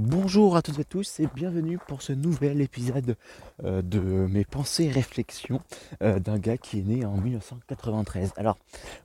[0.00, 3.16] Bonjour à toutes et tous et bienvenue pour ce nouvel épisode
[3.64, 5.60] euh, de mes pensées et réflexions
[6.04, 8.32] euh, d'un gars qui est né en 1993.
[8.36, 8.58] Alors,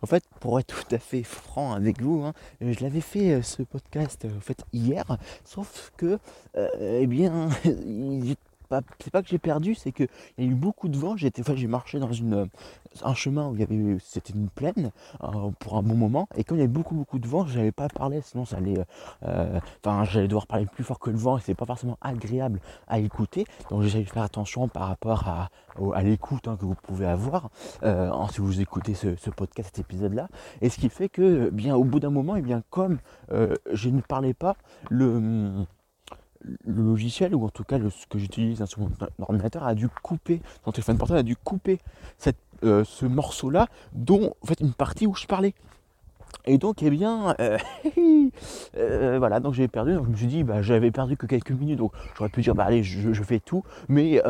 [0.04, 3.42] en fait, pour être tout à fait franc avec vous, hein, je l'avais fait euh,
[3.42, 6.20] ce podcast en fait hier, sauf que,
[6.80, 7.50] eh bien,
[9.00, 11.16] c'est pas que j'ai perdu, c'est qu'il y a eu beaucoup de vent.
[11.18, 12.50] J'étais, j'ai marché dans une,
[13.04, 14.92] un chemin où il y avait, c'était une plaine
[15.24, 16.28] euh, pour un bon moment.
[16.36, 18.58] Et comme il y avait beaucoup beaucoup de vent, je n'avais pas parlé, sinon ça
[18.58, 18.84] allait,
[19.26, 22.60] euh, enfin j'allais devoir parler plus fort que le vent et c'est pas forcément agréable
[22.88, 23.46] à écouter.
[23.70, 25.50] Donc j'ai faire attention par rapport à,
[26.04, 27.50] l'écoute hein, que vous pouvez avoir
[27.84, 30.28] euh, si vous écoutez ce, podcast, cet épisode-là.
[30.62, 33.00] Et ce qui fait que, bien au bout d'un moment, et bien comme
[33.32, 34.56] je ne parlais pas,
[34.90, 35.66] le
[36.66, 38.90] le logiciel, ou en tout cas ce que j'utilise sur mon
[39.20, 41.80] ordinateur, a dû couper, son téléphone portable a dû couper
[42.18, 45.54] cette, euh, ce morceau-là, dont en fait une partie où je parlais.
[46.46, 47.58] Et donc, eh bien, euh,
[48.78, 49.94] euh, voilà, donc j'ai perdu.
[49.94, 52.56] Donc je me suis dit, bah, j'avais perdu que quelques minutes, donc j'aurais pu dire,
[52.56, 53.64] bah allez, je, fais tout.
[53.88, 54.22] Mais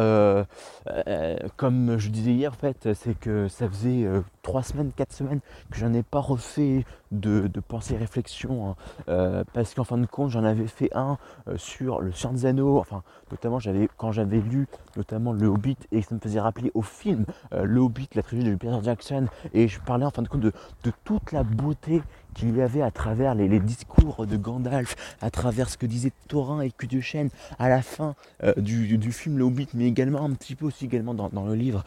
[1.57, 4.07] comme je disais hier, en fait, c'est que ça faisait
[4.43, 5.39] trois semaines, quatre semaines
[5.71, 8.75] que j'en ai pas refait de, de pensée réflexion hein.
[9.07, 12.11] euh, parce qu'en fin de compte j'en avais fait un euh, sur le
[12.45, 16.71] Anneaux, enfin notamment j'avais quand j'avais lu notamment le Hobbit et ça me faisait rappeler
[16.73, 20.21] au film euh, le Hobbit, la trilogie de Peter Jackson et je parlais en fin
[20.21, 20.51] de compte de,
[20.83, 22.01] de toute la beauté
[22.33, 26.61] qu'il y avait à travers les, discours de Gandalf, à travers ce que disait Thorin
[26.61, 28.15] et que de Chêne à la fin
[28.57, 31.83] du, film Le Hobbit, mais également un petit peu aussi dans, le livre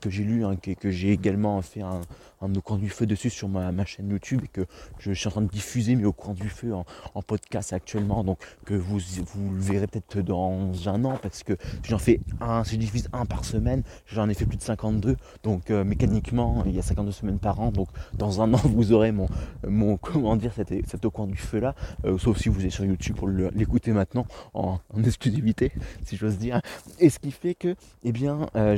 [0.00, 2.00] que j'ai lu, hein, que, que j'ai également fait un,
[2.40, 4.66] un, au coin du feu dessus sur ma, chaîne YouTube et que
[4.98, 6.84] je, suis en train de diffuser mais au coin du feu en,
[7.22, 8.24] podcast actuellement.
[8.24, 12.64] Donc que vous, vous le verrez peut-être dans un an parce que j'en fais un,
[12.64, 16.62] si je diffuse un par semaine, j'en ai fait plus de 52 donc euh, mécaniquement
[16.66, 17.70] il y a 52 semaines par an.
[17.70, 19.28] Donc dans un an vous aurez mon,
[19.66, 21.74] mon comment dire cet, au coin du feu là.
[22.04, 25.72] Euh, sauf si vous êtes sur YouTube pour l'écouter maintenant en, exclusivité
[26.04, 26.60] si j'ose dire.
[26.98, 28.76] Et ce qui fait que eh bien euh,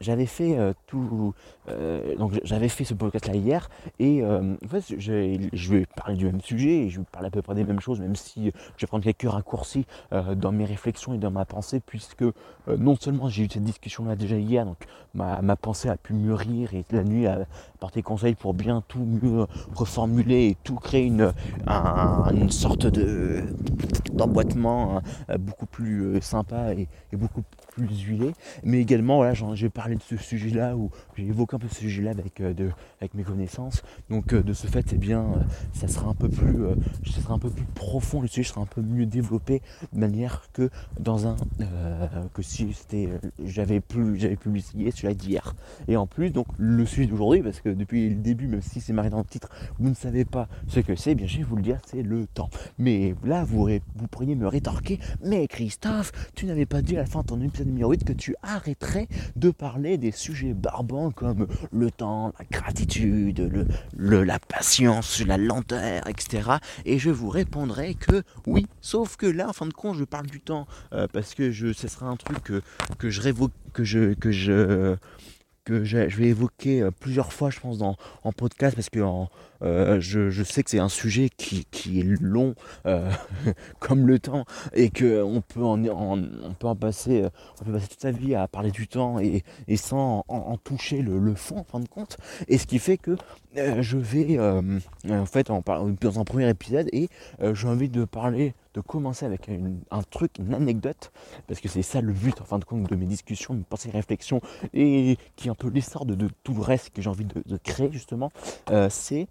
[0.00, 1.34] j'avais fait tout
[2.18, 3.68] donc j'avais fait ce podcast là hier
[3.98, 7.30] et euh, en fait je vais parler du même sujet et je vais parler à
[7.30, 10.64] peu près des mêmes choses même si je vais prendre quelques raccourcis euh, dans mes
[10.64, 12.32] réflexions et dans ma pensée puisque euh,
[12.78, 14.78] non seulement j'ai eu cette discussion là déjà hier donc
[15.14, 17.46] ma, pensée a pu mûrir et la nuit a
[17.78, 21.32] porté conseil pour bien tout mieux reformuler et tout créer une,
[22.32, 23.44] une sorte de
[24.12, 27.42] d'emboîtement hein, beaucoup plus sympa et, et beaucoup
[27.74, 31.58] plus huilé mais également voilà j'ai parlé de ce sujet là où j'ai évoqué un
[31.58, 32.70] peu ce sujet là avec de,
[33.00, 33.82] avec mes connaissances.
[34.10, 35.42] Donc euh, de ce fait, eh bien, euh,
[35.72, 36.74] ça sera un peu plus, euh,
[37.06, 40.42] ça sera un peu plus profond, le sujet sera un peu mieux développé de manière
[40.52, 40.70] que
[41.00, 41.36] dans un
[42.32, 43.08] que si c'était
[43.44, 45.54] j'avais plus j'avais publié celui d'hier.
[45.88, 48.92] Et en plus, donc le sujet d'aujourd'hui, parce que depuis le début, même si c'est
[48.92, 49.48] marqué dans le titre,
[49.78, 52.02] vous ne savez pas ce que c'est, eh bien je vais vous le dire, c'est
[52.02, 52.50] le temps.
[52.78, 57.06] Mais là, vous, vous pourriez me rétorquer, mais Christophe, tu n'avais pas dit à la
[57.06, 61.46] fin de ton épisode numéro 8 que tu arrêterais de parler des sujets barbants comme
[61.72, 66.50] le temps, la gratitude, la patience, la lenteur, etc.
[66.84, 70.26] Et je vous répondrai que oui, sauf que là, en fin de compte, je parle
[70.26, 74.96] du temps euh, parce que je, ce sera un truc que, je révoque, que je,
[75.66, 79.00] vais évoquer euh, plusieurs fois, je pense, dans, en podcast, parce que
[79.64, 81.66] euh, je, sais que c'est un sujet qui,
[81.98, 82.54] est long
[82.86, 83.10] euh,
[83.80, 87.24] comme le temps, et qu'on peut en, on peut en peut passer
[87.58, 89.42] toute sa vie à parler du temps et,
[89.76, 92.16] sans en, toucher le, fond, en fin de compte.
[92.48, 93.16] Et ce qui fait que
[93.54, 95.62] je vais, en fait, en,
[96.00, 97.08] dans un premier épisode, et
[97.52, 99.48] j'ai envie de parler de commencer avec
[99.90, 101.12] un truc, une anecdote,
[101.46, 103.90] parce que c'est ça le but en fin de compte de mes discussions, mes pensées,
[103.90, 104.40] réflexions,
[104.74, 107.90] et qui est un peu l'essor de, tout le reste que j'ai envie de, créer
[107.92, 108.30] justement,
[108.70, 109.28] euh, c'est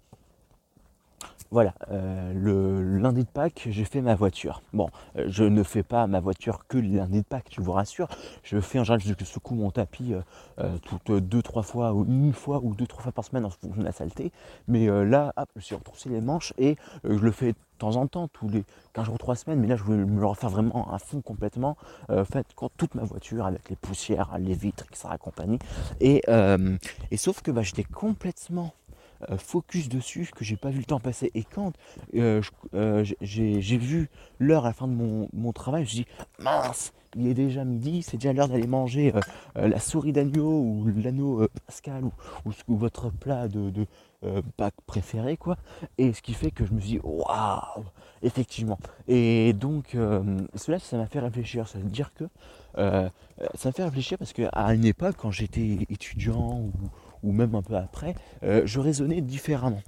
[1.54, 4.60] voilà, euh, le lundi de Pâques, j'ai fait ma voiture.
[4.72, 7.70] Bon, euh, je ne fais pas ma voiture que le lundi de Pâques, je vous
[7.70, 8.08] rassure.
[8.42, 10.14] Je fais en général, je secoue mon tapis
[10.58, 13.80] euh, toutes deux, trois fois, une fois ou deux, trois fois par semaine en fonction
[13.80, 14.32] de la saleté.
[14.66, 18.08] Mais là, hop, je suis retroussé les manches et je le fais de temps en
[18.08, 18.64] temps, tous les
[18.94, 19.60] 15 jours, 3 semaines.
[19.60, 21.76] Mais là, je voulais me le refaire vraiment à fond complètement.
[22.08, 25.14] fait, quand toute ma voiture avec les poussières, les vitres, etc.
[25.20, 25.60] compagnie.
[26.00, 26.22] Et,
[27.10, 28.74] et sauf que bah, j'étais complètement
[29.38, 31.30] focus dessus que j'ai pas vu le temps passer.
[31.34, 31.72] Et quand
[32.14, 32.42] euh,
[32.74, 36.06] euh, j'ai vu l'heure à la fin de mon, travail, je dis
[36.38, 39.12] mince, il est déjà midi, c'est déjà l'heure d'aller manger
[39.54, 43.86] la souris d'agneau ou l'anneau pascal ou, votre plat de, de
[44.86, 45.56] préféré quoi.
[45.96, 47.84] Et ce qui fait que je me suis dit waouh,
[48.22, 48.78] effectivement.
[49.06, 49.96] Et donc
[50.56, 52.24] cela ça m'a fait réfléchir, ça veut dire que
[52.76, 56.72] ça m'a fait réfléchir parce qu'à une époque quand j'étais étudiant ou
[57.24, 59.82] ou même un peu après, euh, je raisonnais différemment.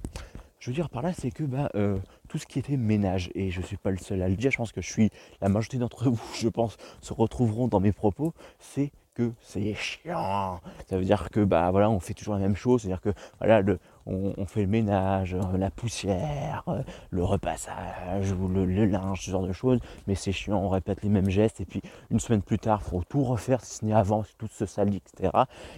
[0.59, 1.97] je veux dire par là, c'est que bah, euh,
[2.27, 4.51] tout ce qui était ménage, et je ne suis pas le seul à le dire,
[4.51, 7.93] je pense que je suis, la majorité d'entre vous, je pense, se retrouveront dans mes
[7.93, 10.59] propos, c'est que c'est chiant.
[10.89, 13.61] Ça veut dire que bah voilà, on fait toujours la même chose, c'est-à-dire que voilà,
[13.61, 16.81] le, on, fait le ménage, euh, la poussière, euh,
[17.11, 21.09] le repassage ou le, linge, ce genre de choses, mais c'est chiant, on répète les
[21.09, 23.93] mêmes gestes et puis une semaine plus tard, il faut tout refaire si ce n'est
[23.93, 25.31] avant, si tout se salit, etc.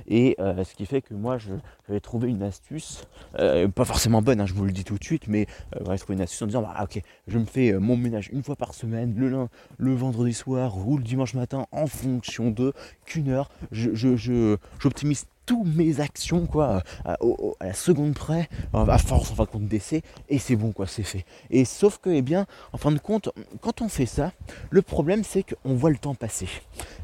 [0.07, 1.53] Et euh, ce qui fait que moi, je,
[1.87, 5.27] vais trouver une astuce, pas forcément bonne, hein, je vous le dis tout de suite,
[5.27, 5.47] mais
[5.83, 8.55] j'avais trouvé une astuce en disant, bah, ok, je me fais mon ménage une fois
[8.55, 9.49] par semaine, le, lundi,
[9.79, 12.73] le vendredi soir ou le dimanche matin, en fonction de
[13.05, 17.17] qu'une heure, j'optimise toutes mes actions quoi à,
[17.59, 21.01] la seconde près à force en fin de compte d'essai et c'est bon quoi c'est
[21.01, 21.25] fait.
[21.49, 23.29] Et sauf que eh bien en fin de compte
[23.59, 24.31] quand on fait ça
[24.69, 26.47] le problème c'est qu'on voit le temps passer.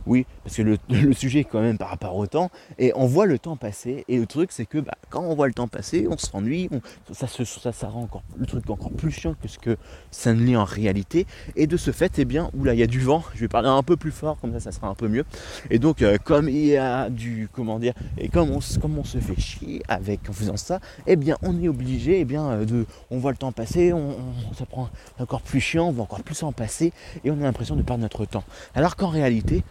[0.05, 0.77] Oui parce que le,
[1.13, 4.19] sujet est quand même par rapport au temps et on voit le temps passer et
[4.19, 6.69] le truc c'est que bah, quand on voit le temps passer on s'ennuie
[7.13, 9.75] ça, se, ça, ça rend encore le truc encore plus chiant que ce que
[10.11, 11.25] ça ne l'est en réalité.
[11.55, 13.69] Et de ce fait eh bien oula il y a du vent je vais parler
[13.69, 15.25] un peu plus fort comme ça ça sera un peu mieux.
[15.71, 19.17] Et donc euh, comme il y a du comment dire et comme on, on se
[19.17, 23.17] fait chier avec en faisant ça, eh bien on est obligé, eh bien euh, on
[23.17, 24.13] voit le temps passer, on,
[24.57, 24.89] ça prend
[25.19, 26.91] encore plus chiant, on va encore plus en passer
[27.23, 28.43] et on a l'impression de perdre notre temps.
[28.73, 29.63] Alors qu'en réalité,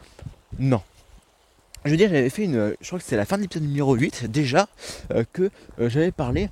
[0.59, 0.81] non.
[1.85, 3.95] Je veux dire, j'avais fait une, je crois que c'est la fin de l'épisode numéro
[3.95, 4.67] 8 déjà
[5.11, 6.49] euh, que euh, j'avais parlé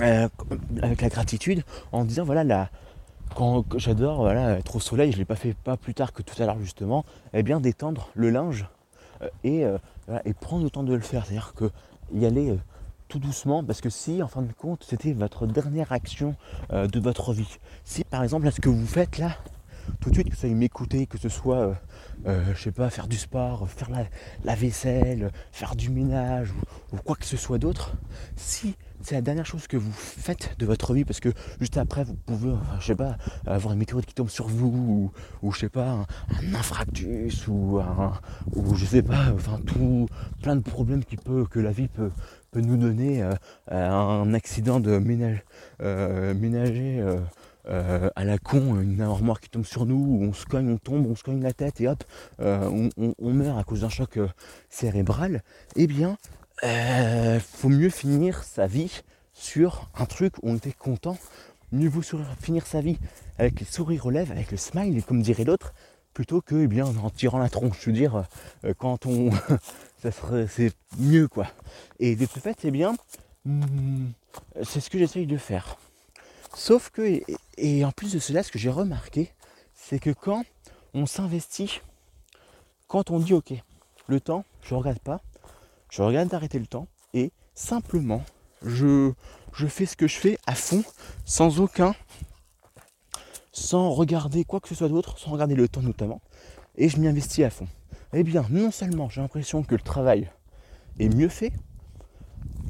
[0.00, 2.68] avec la gratitude en disant voilà
[3.36, 6.42] quand j'adore voilà être au soleil, je l'ai pas fait pas plus tard que tout
[6.42, 8.66] à l'heure justement, eh bien d'étendre le linge
[9.44, 9.64] et
[10.24, 11.24] et prendre le temps de le faire.
[11.24, 11.70] C'est-à-dire que
[12.14, 12.58] y aller euh,
[13.08, 16.34] tout doucement, parce que si en fin de compte c'était votre dernière action
[16.72, 19.36] euh, de votre vie, si par exemple là ce que vous faites là,
[20.00, 21.74] tout de suite que ça m'écouter, que ce soit,
[22.26, 23.90] euh, je sais pas, faire du sport, faire
[24.44, 26.52] la, vaisselle, faire du ménage
[26.92, 27.94] ou, quoi que ce soit d'autre,
[28.36, 32.04] si c'est la dernière chose que vous faites de votre vie parce que juste après
[32.04, 33.16] vous pouvez, je sais pas,
[33.46, 35.12] avoir une météorite qui tombe sur vous
[35.42, 36.06] ou, je sais pas, un,
[36.54, 38.12] infractus ou un,
[38.54, 40.08] ou je sais pas, enfin tout,
[40.42, 42.10] plein de problèmes qui peut, que la vie peut,
[42.54, 43.32] nous donner, euh,
[43.70, 45.42] un accident de ménage,
[45.82, 47.04] euh, ménager.
[47.68, 51.06] Euh, à la con, une armoire qui tombe sur nous, on se cogne, on tombe,
[51.06, 52.02] on se cogne la tête et hop,
[52.40, 54.18] on, on, meurt à cause d'un choc
[54.68, 55.44] cérébral,
[55.76, 56.16] eh bien,
[56.64, 61.18] euh, faut mieux finir sa vie sur un truc où on était content.
[61.72, 62.02] Mieux vaut
[62.40, 62.98] finir sa vie
[63.38, 65.72] avec les sourires aux lèvres, avec le smile, comme dirait l'autre,
[66.12, 67.78] plutôt que eh bien, en tirant la tronche.
[67.80, 68.24] Je veux dire,
[68.64, 69.30] euh, quand on.
[70.02, 71.46] ça serait, c'est mieux quoi.
[71.98, 72.94] Et de ce fait, c'est bien.
[73.44, 74.10] Hmm,
[74.62, 75.76] c'est ce que j'essaye de faire.
[76.54, 77.22] Sauf que,
[77.56, 79.32] et, en plus de cela, ce que j'ai remarqué,
[79.74, 80.44] c'est que quand
[80.94, 81.80] on s'investit,
[82.86, 83.54] quand on dit ok,
[84.06, 85.20] le temps, je ne regarde pas,
[85.92, 88.24] je regarde d'arrêter le temps et simplement
[88.64, 89.12] je,
[89.52, 90.82] je fais ce que je fais à fond,
[91.26, 91.94] sans aucun,
[93.52, 96.22] sans regarder quoi que ce soit d'autre, sans regarder le temps notamment,
[96.76, 97.68] et je m'y investis à fond.
[98.14, 100.30] Eh bien, non seulement j'ai l'impression que le travail
[100.98, 101.52] est mieux fait,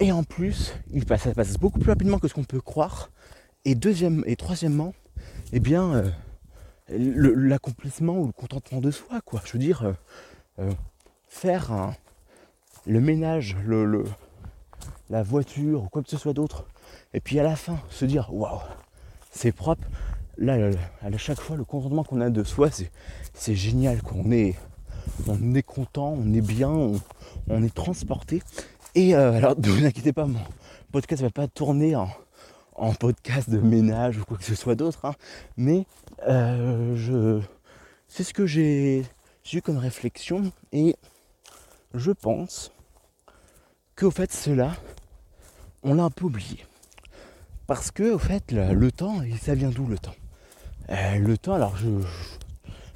[0.01, 3.11] et en plus, il passe, ça passe beaucoup plus rapidement que ce qu'on peut croire.
[3.65, 4.95] Et deuxième et troisièmement,
[5.53, 6.11] eh bien, euh,
[6.89, 9.41] l'accomplissement ou le contentement de soi, quoi.
[9.45, 9.93] Je veux dire, euh,
[10.59, 10.73] euh,
[11.29, 11.95] faire un,
[12.87, 14.05] le ménage, le,
[15.11, 16.67] la voiture ou quoi que ce soit d'autre.
[17.15, 18.61] Et puis à la fin, se dire waouh,
[19.31, 19.87] c'est propre.
[20.39, 20.71] Là,
[21.03, 22.71] à chaque fois, le contentement qu'on a de soi,
[23.35, 24.03] c'est génial.
[24.03, 24.57] qu'on est,
[25.29, 28.43] on est content, on est bien, on, est transporté.
[28.95, 30.41] Et euh, alors, ne vous inquiétez pas, mon
[30.91, 32.09] podcast ne va pas tourner en,
[32.99, 35.05] podcast de ménage ou quoi que ce soit d'autre.
[35.05, 35.15] Hein.
[35.57, 35.87] mais
[36.27, 37.41] euh,
[38.09, 39.05] c'est ce que j'ai
[39.53, 40.51] eu comme réflexion.
[40.73, 40.97] Et
[41.95, 42.73] je pense
[43.97, 44.73] qu'au fait cela,
[45.83, 46.65] on l'a un peu oublié.
[47.67, 50.15] Parce que au fait le, temps, ça vient d'où le temps?
[50.91, 51.89] Euh, Le temps, alors je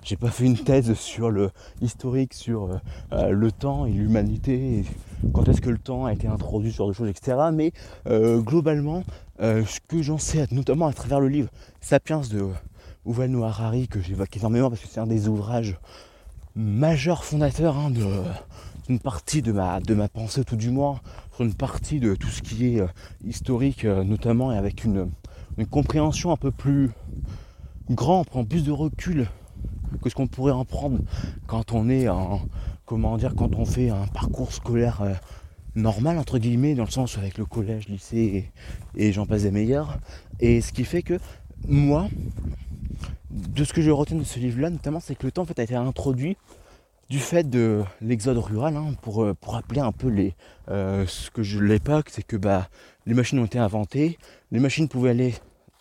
[0.02, 1.50] j'ai pas fait une thèse sur le
[1.80, 2.76] historique sur euh,
[3.12, 4.84] euh, le temps et l'humanité,
[5.32, 7.38] quand est-ce que le temps a été introduit sur des choses, etc.
[7.52, 7.72] Mais
[8.06, 9.02] globalement,
[9.40, 11.48] ce que j'en sais, notamment à travers le livre
[11.80, 12.46] Sapiens de
[13.04, 15.76] Yuval Noah Harari, que j'évoque énormément parce que c'est un des ouvrages
[16.54, 18.04] majeurs fondateurs hein, de,
[18.88, 21.00] une partie de ma, de ma pensée, tout du moins,
[21.34, 22.86] sur une partie de tout ce qui est euh,
[23.24, 25.10] historique, euh, notamment, et avec une,
[25.70, 26.90] compréhension un peu plus
[27.90, 29.26] grand, on prend plus de recul
[30.02, 30.98] que ce qu'on pourrait en prendre
[31.46, 32.40] quand on est en,
[32.84, 35.14] comment dire, quand on fait un parcours scolaire euh,
[35.74, 38.50] normal, entre guillemets, dans le sens avec le collège, lycée
[38.96, 39.98] et, j'en passe des meilleurs.
[40.40, 41.18] Et ce qui fait que
[41.66, 42.08] moi,
[43.30, 45.58] de ce que je retiens de ce livre-là, notamment, c'est que le temps en fait,
[45.58, 46.36] a été introduit
[47.08, 50.34] du fait de l'exode rural, hein, pour, euh, pour rappeler un peu les,
[50.68, 52.68] euh, ce que je l'époque, c'est que bah,
[53.06, 54.18] les machines ont été inventées,
[54.50, 55.34] les machines pouvaient aller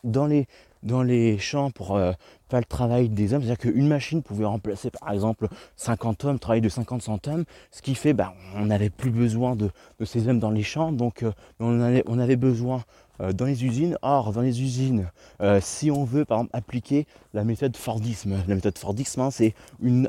[0.04, 0.48] dans les,
[0.84, 2.12] dans les champs pour euh,
[2.50, 6.62] faire le travail des hommes, c'est-à-dire qu'une machine pouvait remplacer par exemple 50 hommes, travail
[6.62, 9.72] de 50-100 hommes, ce qui fait bah, on n'avait plus besoin de,
[10.06, 11.26] ces hommes dans les champs, donc
[11.60, 12.84] on, avait, besoin
[13.20, 13.98] dans les usines.
[14.02, 15.10] Or, dans les usines,
[15.42, 19.54] euh, si on veut par exemple appliquer la méthode Fordisme, la méthode Fordisme, hein, c'est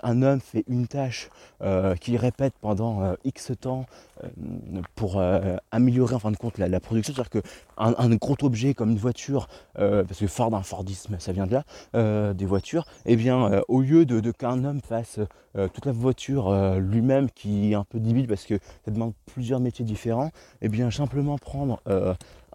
[0.03, 1.31] un homme fait une tâche
[1.63, 3.87] euh, qu'il répète pendant X temps
[4.95, 5.21] pour
[5.71, 7.13] améliorer en fin de compte la, production.
[7.15, 11.47] C'est-à-dire qu'un un gros objet comme une voiture, parce que Ford, un Fordisme, ça vient
[11.47, 11.53] de
[11.93, 15.21] là, des voitures, et eh bien au lieu de, qu'un homme fasse
[15.55, 19.85] toute la voiture lui-même, qui est un peu débile parce que ça demande plusieurs métiers
[19.85, 21.81] différents, et eh bien simplement prendre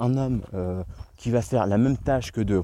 [0.01, 0.84] un homme euh,
[1.15, 2.62] qui va faire la même tâche que de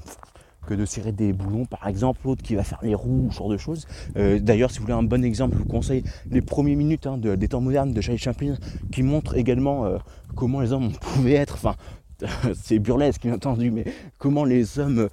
[0.66, 3.48] que de serrer des boulons par exemple, l'autre qui va faire les roues, ce genre
[3.48, 3.86] de choses.
[4.18, 7.16] Euh, d'ailleurs, si vous voulez un bon exemple, je vous conseille les premières minutes hein,
[7.16, 8.56] des temps modernes de Charlie Chaplin
[8.92, 9.96] qui montrent également euh,
[10.36, 11.74] comment les hommes pouvaient être, enfin
[12.54, 13.84] c'est burlesque bien entendu, mais
[14.18, 15.08] comment les hommes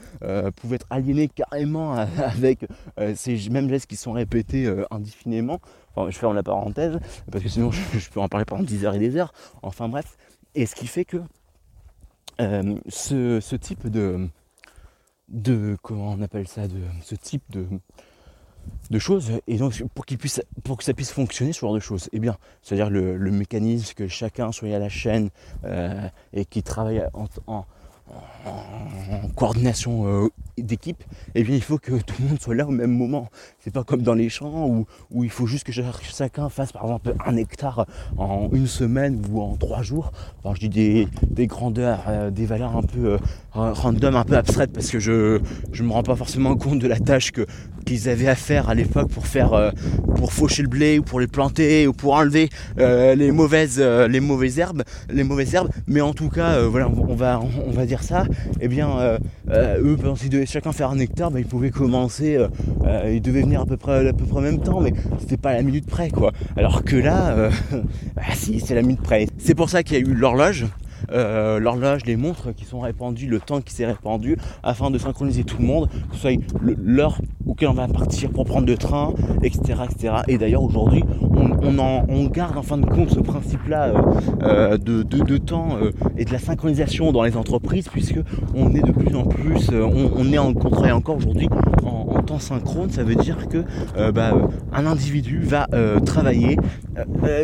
[0.55, 2.65] pouvaient être aliénés carrément avec
[3.13, 5.60] ces mêmes gestes qui sont répétés indéfiniment.
[5.96, 7.00] Enfin, je ferme la parenthèse,
[7.32, 9.32] parce que sinon je, je peux en parler pendant 10 heures et des heures.
[9.62, 10.17] Enfin bref.
[10.55, 11.17] Et ce qui fait que
[12.42, 14.27] euh, ce, type de,
[15.30, 17.65] de comment on appelle ça de ce type de,
[18.89, 21.80] de choses et donc pour qu'il puisse pour que ça puisse fonctionner ce genre de
[21.80, 25.30] choses eh bien c'est à dire le, mécanisme que chacun soit à la chaîne
[25.63, 27.65] euh, et qui travaille en
[29.35, 32.91] coordination euh, d'équipe, et bien il faut que tout le monde soit là au même
[32.91, 33.29] moment.
[33.59, 36.83] C'est pas comme dans les champs où, où il faut juste que chacun fasse par
[36.83, 37.85] exemple un hectare
[38.17, 40.12] en une semaine ou en trois jours.
[40.53, 43.17] je dis des, des grandeurs, euh, des valeurs un peu euh,
[43.53, 47.00] random, un peu abstraites parce que je je me rends pas forcément compte de la
[47.00, 47.45] tâche que
[47.85, 49.71] qu'ils avaient à faire à l'époque pour faire
[50.15, 54.57] pour faucher le blé ou pour les planter ou pour enlever les mauvaises les mauvaises
[54.57, 55.69] herbes, les mauvaises herbes.
[55.85, 58.25] Mais en tout cas, voilà, on va on va dire ça.
[58.59, 59.17] Et eh bien
[59.49, 62.47] eux, pendant qu'ils devaient chacun faire un hectare, bah, ils pouvaient commencer, euh,
[62.85, 65.37] euh, ils devaient venir à peu près à peu près en même temps, mais c'était
[65.37, 66.31] pas à la minute près quoi.
[66.57, 67.51] Alors que là, euh,
[68.15, 69.27] bah, si c'est la minute près.
[69.37, 70.65] C'est pour ça qu'il y a eu l'horloge.
[71.09, 75.57] L'horloge, les montres qui sont répandues, le temps qui s'est répandu, afin de synchroniser tout
[75.59, 79.81] le monde, que ce soit l'heure auquel on va partir pour prendre le train, etc.
[79.89, 80.13] etc.
[80.27, 83.93] Et d'ailleurs aujourd'hui, on, garde en fin de compte ce principe-là
[84.43, 88.19] euh, de, de, temps euh, et de la synchronisation dans les entreprises, puisque
[88.55, 91.47] on est de plus en plus, euh, on, est en contrat encore aujourd'hui
[91.83, 92.89] en, temps synchrone.
[92.89, 93.63] Ça veut dire que
[94.12, 94.33] bah,
[94.74, 95.67] un individu va
[96.05, 96.57] travailler,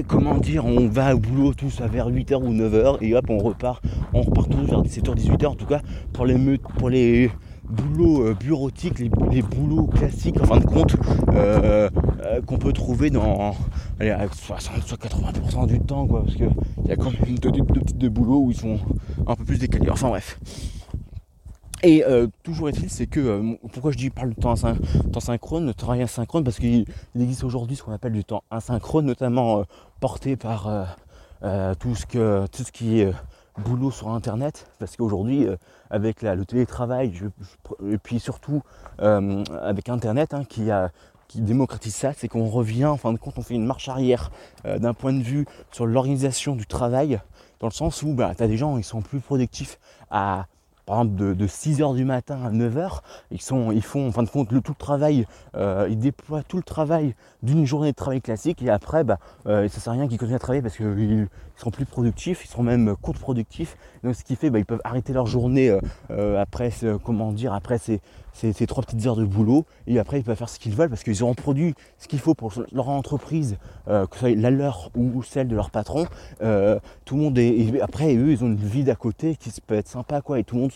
[0.07, 3.37] comment dire, on va au boulot tous à vers 8h ou 9h et hop on
[3.51, 3.81] repart,
[4.13, 5.81] on repart tous vers 17h, 18h en tout cas
[6.13, 7.31] pour les pour les
[7.71, 10.95] boulots euh, bureautiques, les, boulots classiques en fin de compte
[11.29, 11.89] euh,
[12.23, 13.55] euh, qu'on peut trouver dans
[13.99, 16.51] allez, 60 80% du temps quoi parce qu'il
[16.85, 18.79] y a quand même deux, de boulots où ils sont
[19.25, 19.89] un peu plus décalés.
[19.89, 20.39] Enfin bref.
[21.83, 22.03] Et
[22.43, 24.53] toujours est-il, c'est que pourquoi je dis parle de temps,
[25.11, 26.85] temps synchrone, de travail asynchrone, parce qu'il
[27.19, 29.63] existe aujourd'hui ce qu'on appelle du temps asynchrone, notamment
[29.99, 30.95] porté par
[31.79, 33.11] tout ce que tout ce qui est
[33.57, 35.57] boulot sur internet parce qu'aujourd'hui euh,
[35.89, 37.13] avec le télétravail
[37.85, 38.61] et puis surtout
[39.01, 43.41] euh, avec internet hein, qui démocratise ça, c'est qu'on revient, en fin de compte, on
[43.41, 44.31] fait une marche arrière
[44.65, 47.19] euh, d'un point de vue sur l'organisation du travail,
[47.59, 49.79] dans le sens où bah, tu as des gens, ils sont plus productifs
[50.09, 50.47] à
[50.87, 54.29] par exemple de, 6h du matin à 9h, ils, sont, ils font en fin de
[54.29, 58.61] compte le tout le travail, ils déploient tout le travail d'une journée de travail classique
[58.63, 61.29] et après bah, ça sert à rien qu'ils continuent à travailler parce qu'ils
[61.69, 63.77] plus productifs, ils seront même contre-productifs.
[64.03, 65.77] Donc ce qui fait bah, ils peuvent arrêter leur journée
[66.09, 66.71] euh, après
[67.03, 68.01] comment dire après ces,
[68.33, 71.03] ces, trois petites heures de boulot et après ils peuvent faire ce qu'ils veulent parce
[71.03, 75.21] qu'ils auront produit ce qu'il faut pour leur entreprise, que ce soit la leur ou
[75.21, 76.05] celle de leur patron.
[76.39, 77.79] tout le monde est.
[77.81, 80.55] après eux ils ont une vie d'à côté qui peut être sympa quoi et tout
[80.55, 80.71] le monde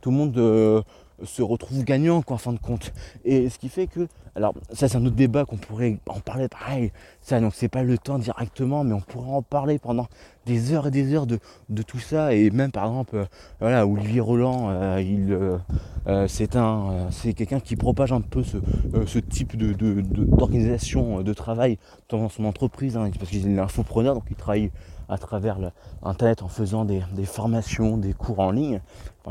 [0.00, 0.82] tout le monde euh,
[1.24, 2.92] se retrouve gagnant quoi, en fin de compte.
[3.24, 6.48] Et ce qui fait que, alors ça c'est un autre débat qu'on pourrait en parler
[6.48, 10.06] pareil, ça donc c'est pas le temps directement, mais on pourrait en parler pendant
[10.46, 11.38] des heures et des heures de,
[11.86, 12.34] tout ça.
[12.34, 13.24] Et même par exemple, euh,
[13.60, 15.38] voilà, Olivier Roland, euh, il
[16.28, 22.44] c'est un c'est quelqu'un qui propage un peu ce, type d'organisation de, travail dans son
[22.44, 24.70] entreprise, hein, parce qu'il est infopreneur, donc il travaille
[25.08, 25.58] à travers
[26.02, 28.80] Internet en faisant des, formations, des cours en ligne.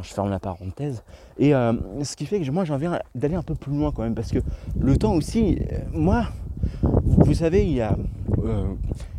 [0.02, 1.04] Je ferme la parenthèse.
[1.38, 1.74] Et euh,
[2.04, 4.32] ce qui fait que moi, j'ai envie d'aller un peu plus loin quand même, parce
[4.32, 4.40] que
[4.80, 6.26] le temps aussi, euh, moi,
[6.82, 7.96] vous savez, il y a
[8.44, 8.66] euh,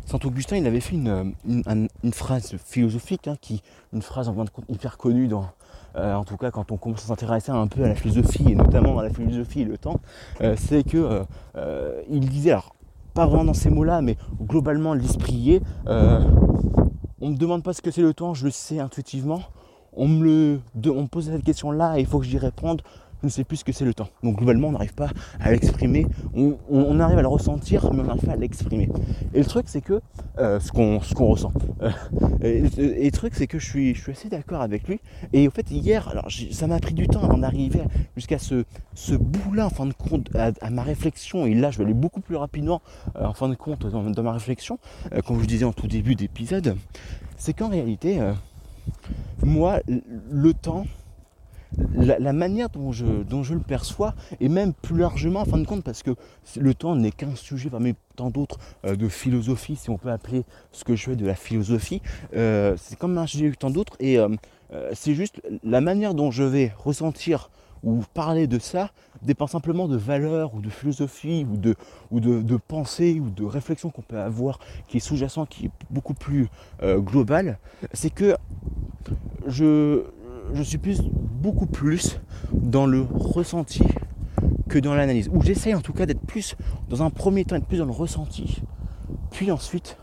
[0.05, 1.33] Saint Augustin, il avait fait une,
[2.11, 3.61] phrase philosophique, hein, qui,
[3.93, 5.45] une phrase en fin de compte hyper connue dans,
[5.95, 8.99] en tout cas quand on commence à s'intéresser un peu à la philosophie et notamment
[8.99, 9.99] à la philosophie et le temps,
[10.55, 11.23] c'est que
[12.09, 12.75] il disait alors
[13.13, 15.61] pas vraiment dans ces mots-là, mais globalement l'esprit est.
[15.87, 19.41] on me demande pas ce que c'est le temps, je le sais intuitivement.
[19.93, 22.81] On me, le, pose cette question-là et il faut que j'y réponde
[23.21, 24.07] je ne sais plus ce que c'est le temps.
[24.23, 26.07] Donc globalement, on n'arrive pas à l'exprimer.
[26.33, 28.89] On, arrive à le ressentir, mais on n'arrive pas à l'exprimer.
[29.33, 30.01] Et le truc, c'est que
[30.37, 31.51] euh, ce qu'on ressent.
[31.81, 31.91] Euh,
[32.41, 32.61] et,
[33.05, 35.01] le truc, c'est que je suis, assez d'accord avec lui.
[35.33, 37.81] Et au fait, hier, alors ça m'a pris du temps avant d'arriver
[38.15, 41.45] jusqu'à ce, ce bout-là, en fin de compte, à, ma réflexion.
[41.45, 42.81] Et là, je vais aller beaucoup plus rapidement,
[43.17, 44.79] euh, en fin de compte, dans, ma réflexion,
[45.25, 46.77] comme je disais en tout début d'épisode.
[47.37, 48.19] C'est qu'en réalité,
[49.43, 50.85] moi, le temps,
[51.93, 56.03] la, manière dont je, le perçois, et même plus largement en fin de compte, parce
[56.03, 56.11] que
[56.57, 60.43] le temps n'est qu'un sujet parmi tant d'autres euh, de philosophie, si on peut appeler
[60.71, 62.01] ce que je fais de la philosophie,
[62.35, 64.29] euh, c'est comme un sujet tant d'autres, et euh,
[64.93, 67.49] c'est juste la manière dont je vais ressentir
[67.83, 71.75] ou parler de ça dépend simplement de valeurs ou de philosophie ou de,
[72.11, 76.13] ou de, pensée ou de réflexion qu'on peut avoir qui est sous-jacent, qui est beaucoup
[76.13, 76.47] plus
[76.81, 77.57] global.
[77.93, 78.35] C'est que
[79.47, 80.03] je,
[80.53, 82.19] je suis plus, beaucoup plus
[82.53, 83.83] dans le ressenti
[84.67, 85.29] que dans l'analyse.
[85.33, 86.55] Ou j'essaye en tout cas d'être plus,
[86.89, 88.61] dans un premier temps, être plus dans le ressenti,
[89.31, 89.97] puis ensuite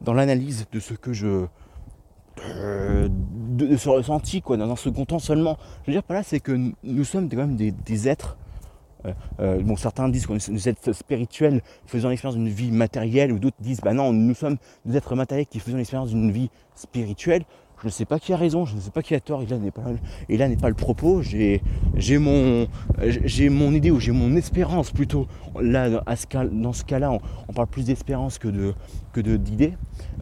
[0.00, 1.46] dans l'analyse de ce que je.
[2.38, 5.58] De, ce ressenti, quoi, dans un second temps seulement.
[5.82, 8.36] Je veux dire, par là, c'est que nous sommes quand même des, êtres.
[9.04, 13.32] Euh, euh, bon, certains disent qu'on est des êtres spirituels faisant l'expérience d'une vie matérielle,
[13.32, 16.50] ou d'autres disent, bah non, nous sommes des êtres matériels qui faisons l'expérience d'une vie
[16.74, 17.44] spirituelle.
[17.82, 19.46] Je ne sais pas qui a raison, je ne sais pas qui a tort, et
[19.46, 21.20] là n'est pas, le propos.
[21.20, 21.60] J'ai,
[22.16, 22.68] mon,
[23.74, 25.26] idée ou j'ai mon espérance plutôt.
[25.60, 27.10] Là, dans ce cas-là,
[27.48, 28.72] on, parle plus d'espérance que, de,
[29.12, 29.72] que d'idées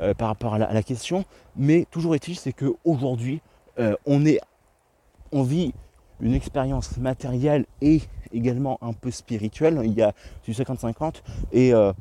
[0.00, 1.26] euh, par rapport à la, question.
[1.54, 3.42] Mais toujours est-il, c'est qu'aujourd'hui,
[3.78, 5.74] euh, on, vit
[6.22, 8.00] une expérience matérielle et
[8.32, 9.82] également un peu spirituelle.
[9.84, 10.14] Il y a
[10.44, 11.16] du 50-50.
[11.52, 11.92] Et euh,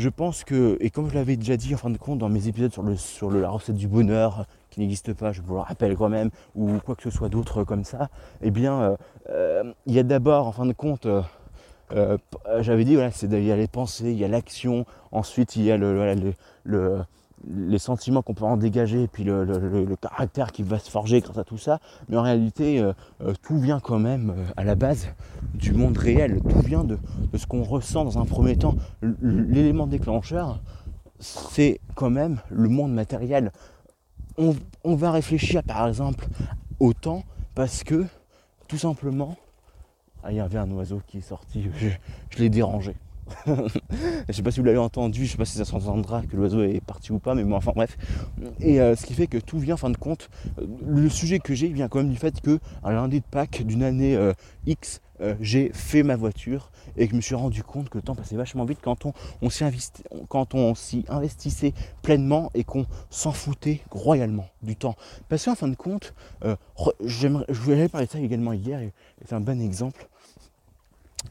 [0.00, 2.48] je pense que, et comme je l'avais déjà dit en fin de compte dans mes
[2.48, 5.96] épisodes sur, le, sur la recette du bonheur, qui n'existe pas, je vous le rappelle
[5.96, 8.08] quand même, ou quoi que ce soit d'autre comme ça,
[8.40, 8.96] eh bien, euh,
[9.28, 12.18] euh, il y a d'abord, en fin de compte, euh,
[12.60, 15.62] j'avais dit, voilà, c'est il y a les pensées, il y a l'action, ensuite il
[15.62, 17.04] y a le,
[17.48, 21.44] les sentiments qu'on peut en dégager, puis le, caractère qui va se forger grâce à
[21.44, 21.80] tout ça.
[22.08, 22.84] Mais en réalité,
[23.42, 25.08] tout vient quand même à la base
[25.54, 26.98] du monde réel, tout vient de,
[27.32, 28.74] de ce qu'on ressent dans un premier temps.
[29.22, 30.60] L'élément déclencheur,
[31.18, 33.52] c'est quand même le monde matériel
[34.84, 36.26] on, va réfléchir par exemple
[36.78, 37.24] au temps
[37.54, 38.06] parce que
[38.68, 39.36] tout simplement,
[40.22, 41.68] ah, il y avait un oiseau qui est sorti,
[42.30, 42.94] je, l'ai dérangé.
[43.46, 46.22] Je ne sais pas si vous l'avez entendu, je ne sais pas si ça s'entendra
[46.22, 47.96] que l'oiseau est parti ou pas, mais bon, enfin bref.
[48.60, 50.30] Et euh, ce qui fait que tout vient, en fin de compte,
[50.86, 53.82] le sujet que j'ai vient quand même du fait que un lundi de Pâques d'une
[53.82, 54.32] année euh,
[54.66, 58.02] X, euh, j'ai fait ma voiture et que je me suis rendu compte que le
[58.02, 59.12] temps passait vachement vite quand on,
[59.42, 64.96] on s'y investissait pleinement et qu'on s'en foutait royalement du temps.
[65.28, 66.14] Parce qu'en fin de compte,
[66.44, 66.56] euh,
[67.04, 68.80] je voulais parler de ça également hier,
[69.24, 70.08] c'est un bon exemple.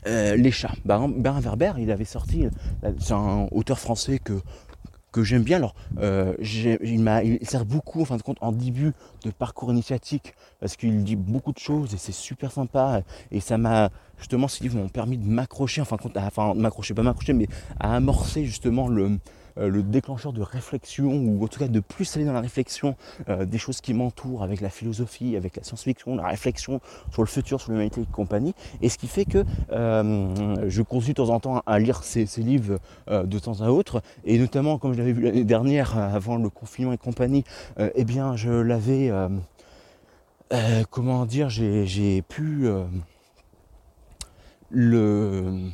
[0.07, 0.73] Euh, les chats.
[0.85, 2.47] Bernard Werber, il avait sorti,
[2.99, 4.41] c'est un auteur français que
[5.11, 5.57] que j'aime bien.
[5.57, 8.93] Alors, euh, il, il sert beaucoup, en fin de compte, en début
[9.25, 13.01] de parcours initiatique, parce qu'il dit beaucoup de choses et c'est super sympa.
[13.31, 17.33] Et ça m'a, justement, ces livres m'ont permis de m'accrocher, enfin, enfin, m'accrocher, pas m'accrocher,
[17.33, 17.47] mais
[17.79, 19.17] à amorcer justement le, euh,
[19.67, 22.95] le déclencheur de réflexion, ou en tout cas de plus aller dans la réflexion
[23.27, 27.27] euh, des choses qui m'entourent, avec la philosophie, avec la science-fiction, la réflexion sur le
[27.27, 28.53] futur, sur l'humanité et compagnie.
[28.81, 32.25] Et ce qui fait que euh, je continue de temps en temps à lire ces,
[32.37, 36.49] livres de temps à autre, et notamment comme je l'avais vu l'année dernière, avant le
[36.49, 37.43] confinement et compagnie,
[37.77, 39.11] eh bien je l'avais...
[40.89, 42.67] comment dire, j'ai pu
[44.69, 45.69] le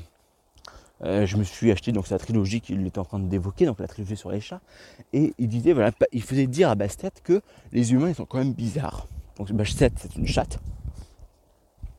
[1.04, 3.88] euh, je me suis acheté donc sa trilogie qu'il était en train d'évoquer, donc la
[3.88, 4.62] trilogie sur les chats,
[5.14, 8.38] et il disait voilà, il faisait dire à Bastet que les humains ils sont quand
[8.38, 9.08] même bizarres.
[9.38, 10.60] Donc Bastet c'est une chatte,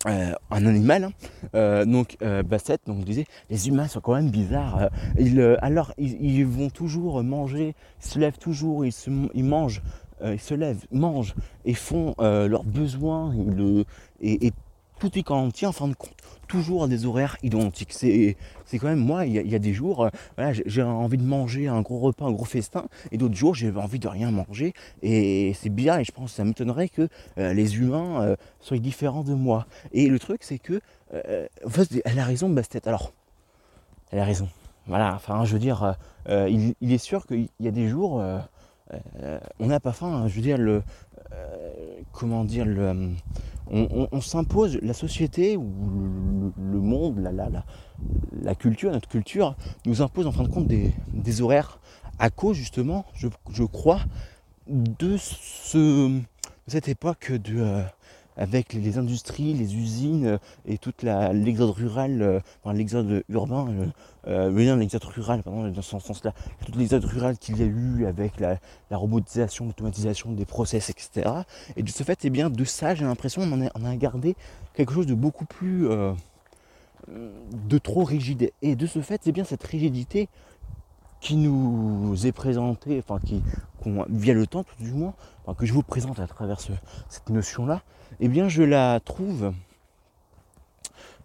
[0.06, 1.04] euh, un animal.
[1.04, 1.12] Hein.
[1.54, 4.88] Euh, donc Bastet donc disait les humains sont quand même bizarres.
[5.18, 9.82] Ils, alors ils, vont toujours manger, ils se lèvent toujours, ils, se, ils mangent,
[10.24, 11.34] ils se lèvent, mangent
[11.66, 13.34] et font leurs besoins
[14.98, 17.92] tout est quand tient en fin de compte toujours à des horaires identiques.
[17.92, 21.68] C'est, c'est quand même moi, il y, a, des jours, euh, j'ai envie de manger
[21.68, 24.72] un gros repas, un gros festin, et d'autres jours j'ai envie de rien manger.
[25.02, 28.78] Et c'est bien, et je pense que ça m'étonnerait que euh, les humains euh, soient
[28.78, 29.66] différents de moi.
[29.92, 30.80] Et le truc, c'est que,
[31.64, 32.86] en fait, elle a raison, Bastet.
[32.88, 33.12] Alors,
[34.10, 34.48] elle a raison.
[34.86, 35.96] Voilà, enfin, je veux dire,
[36.28, 38.22] il, est sûr qu'il y a des jours
[39.58, 40.28] on n'a pas faim, hein.
[40.28, 40.82] je veux dire, le,
[42.12, 43.14] comment dire, le,
[43.70, 47.18] on, s'impose, la société ou le, monde,
[48.42, 51.78] la, culture, notre culture, nous impose en fin de compte des, horaires
[52.18, 54.00] à cause justement, je, crois,
[54.68, 56.20] de, ce,
[56.66, 57.82] cette époque de,
[58.36, 63.86] avec les industries, les usines euh, et toute l'exode rural, euh, enfin l'exode urbain, euh,
[64.28, 66.32] euh l'exode rural, pardon, dans ce sens-là,
[66.64, 68.58] toute l'exode rural qu'il y a eu avec la,
[68.90, 71.30] robotisation, l'automatisation des process, etc.
[71.76, 74.36] Et de ce fait, eh bien, de ça, j'ai l'impression qu'on on a gardé
[74.74, 75.88] quelque chose de beaucoup plus,
[77.08, 78.52] de trop rigide.
[78.62, 80.28] Et de ce fait, c'est eh bien cette rigidité
[81.20, 83.42] qui nous est présentée, enfin qui,
[84.08, 85.14] via le temps tout du moins,
[85.56, 87.82] que je vous présente à travers cette notion-là,
[88.20, 89.52] eh bien je la trouve,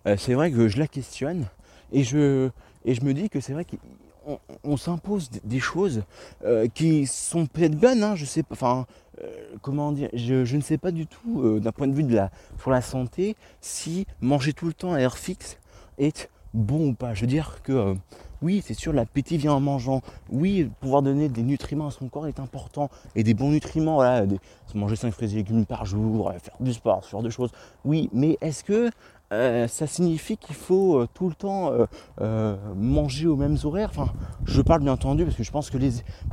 [0.08, 1.47] euh, c'est vrai que je la questionne
[1.91, 2.49] et je,
[2.86, 6.04] me dis que c'est vrai qu'on s'impose des choses
[6.45, 8.86] euh, qui sont peut-être bonnes, hein, je sais pas, enfin
[9.23, 9.27] euh,
[9.62, 12.32] comment dire, je, ne sais pas du tout d'un point de vue de la,
[12.67, 15.58] la santé si manger tout le temps à air fixe
[15.97, 17.13] est bon ou pas.
[17.13, 17.95] Je veux dire que
[18.41, 20.01] oui, c'est sûr, l'appétit vient en mangeant.
[20.30, 22.89] Oui, pouvoir donner des nutriments à son corps est important.
[23.15, 24.25] Et des bons nutriments, voilà,
[24.73, 27.51] manger 5 fruits et légumes par jour, faire du sport, ce genre de choses.
[27.86, 28.89] Oui, mais est-ce que
[29.32, 31.72] euh, ça signifie qu'il faut euh, tout le temps
[32.20, 33.89] euh, manger aux mêmes horaires.
[33.89, 34.12] Enfin,
[34.46, 35.78] je parle bien entendu parce que je pense que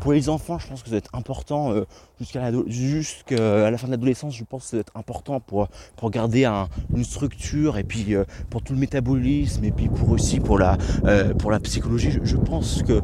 [0.00, 1.72] pour les enfants, je pense que ça va être important
[2.18, 4.34] jusqu'à la, la fin de l'adolescence.
[4.34, 6.44] Je pense que ça va être important pour, pour garder
[6.94, 8.14] une structure et puis
[8.50, 10.76] pour tout le métabolisme et puis pour aussi pour la,
[11.38, 12.18] pour la psychologie.
[12.22, 13.00] Je, pense que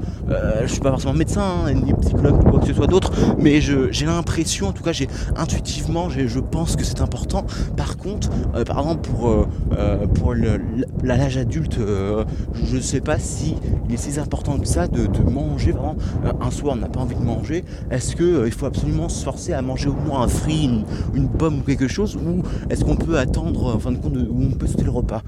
[0.62, 3.60] je suis pas forcément médecin hein, ni psychologue ou quoi que ce soit d'autre, mais
[3.60, 7.44] j'ai l'impression, en tout cas, j'ai intuitivement, je pense que c'est important.
[7.76, 8.30] Par contre,
[8.64, 9.46] par exemple pour
[9.84, 12.24] euh, pour l'âge adulte, euh,
[12.64, 13.56] je ne sais pas si
[13.88, 17.00] il est si important que ça de, manger vraiment euh, un soir on n'a pas
[17.00, 17.64] envie de manger.
[17.90, 20.70] Est-ce qu'il faut absolument se forcer à manger au moins un fruit,
[21.14, 24.42] une, pomme ou quelque chose, ou est-ce qu'on peut attendre, en fin de compte, où
[24.42, 25.22] on peut sauter le repas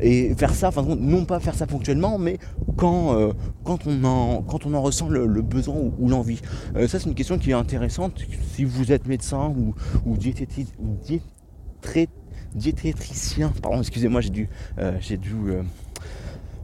[0.00, 2.38] et faire ça, en fin de compte, non pas faire ça ponctuellement, mais
[2.76, 3.32] quand,
[3.64, 6.40] quand, on, en, quand on en ressent le, besoin ou, l'envie.
[6.86, 8.22] ça c'est une question qui est intéressante
[8.54, 9.74] si vous êtes médecin ou,
[10.06, 10.96] ou diététiste ou
[12.54, 15.62] diététricien, pardon, excusez-moi, j'ai dû, euh, j'ai dû euh,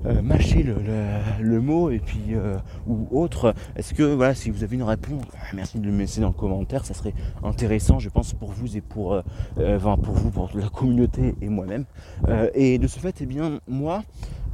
[0.07, 2.35] euh, mâcher le, mot et puis
[2.87, 3.55] ou autre.
[3.77, 5.23] Est-ce que voilà, si vous avez une réponse,
[5.55, 8.81] merci de le laisser dans le commentaire, ça serait intéressant, je pense, pour vous et
[8.81, 9.23] pour,
[9.59, 11.85] enfin, pour vous, pour la communauté et moi-même.
[12.55, 14.03] et de ce fait, eh bien, moi,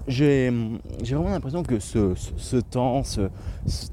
[0.06, 3.02] j'ai vraiment l'impression que ce, temps,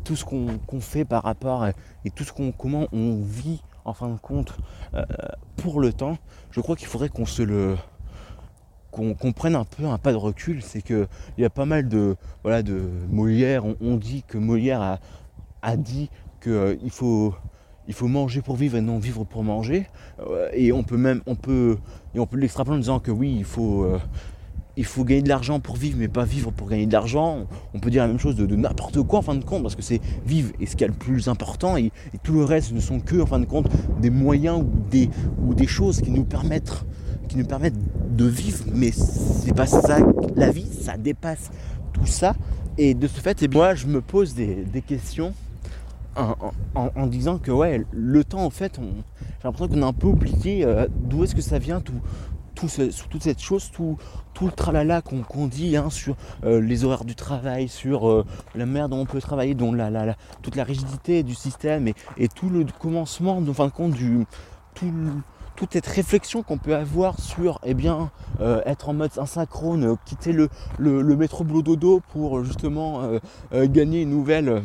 [0.04, 1.66] tout ce qu'on fait par rapport
[2.06, 4.54] et tout ce qu'on comment on vit en fin de compte,
[4.94, 5.04] euh,
[5.56, 6.18] pour le temps,
[6.58, 7.76] je crois qu'il faudrait qu'on se le
[8.90, 11.88] qu'on prenne un peu un pas de recul, c'est que il y a pas mal
[11.88, 14.98] de voilà de Molière, on, dit que Molière
[15.62, 16.10] a, dit
[16.42, 17.36] qu'il euh, faut
[17.88, 19.86] il faut manger pour vivre et non vivre pour manger.
[20.20, 21.78] Euh, et on peut même on peut
[22.16, 23.88] et on peut l'extrapoler en disant que oui, il faut
[24.78, 27.48] il faut gagner de l'argent pour vivre, mais pas vivre pour gagner de l'argent.
[27.74, 29.82] On peut dire la même chose de, n'importe quoi en fin de compte, parce que
[29.82, 31.92] c'est vivre et ce qui est le plus important, et,
[32.24, 33.68] tout le reste ne sont que en fin de compte
[34.00, 34.64] des moyens
[35.44, 36.84] ou des, choses qui nous permettent
[38.16, 39.98] de vivre, mais c'est pas ça
[40.36, 41.50] la vie, ça dépasse
[41.94, 42.36] tout ça.
[42.78, 45.34] Et de ce fait, eh moi je me pose des, questions
[46.16, 50.66] en, disant que ouais, le temps en fait, j'ai l'impression qu'on a un peu oublié
[50.66, 51.94] euh, d'où est-ce que ça vient, tout,
[52.66, 53.98] sur toute cette chose, tout,
[54.34, 58.66] tout le tralala qu'on dit hein, sur euh, les horaires du travail, sur euh, la
[58.66, 62.66] manière dont on peut travailler, dont la, toute la rigidité du système et, tout le
[62.80, 64.26] commencement, de fin de compte, du,
[64.74, 64.92] tout,
[65.56, 70.34] toute cette réflexion qu'on peut avoir sur eh bien, euh, être en mode asynchrone, quitter
[70.34, 73.10] le métro boulot dodo pour justement
[73.52, 74.64] gagner une nouvelle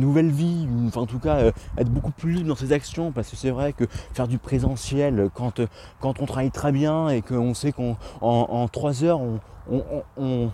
[0.00, 3.28] nouvelle vie, enfin en tout cas euh, être beaucoup plus libre dans ses actions parce
[3.30, 5.66] que c'est vrai que faire du présentiel quand, euh,
[6.00, 10.50] quand on travaille très bien et qu'on sait qu'en en, trois heures on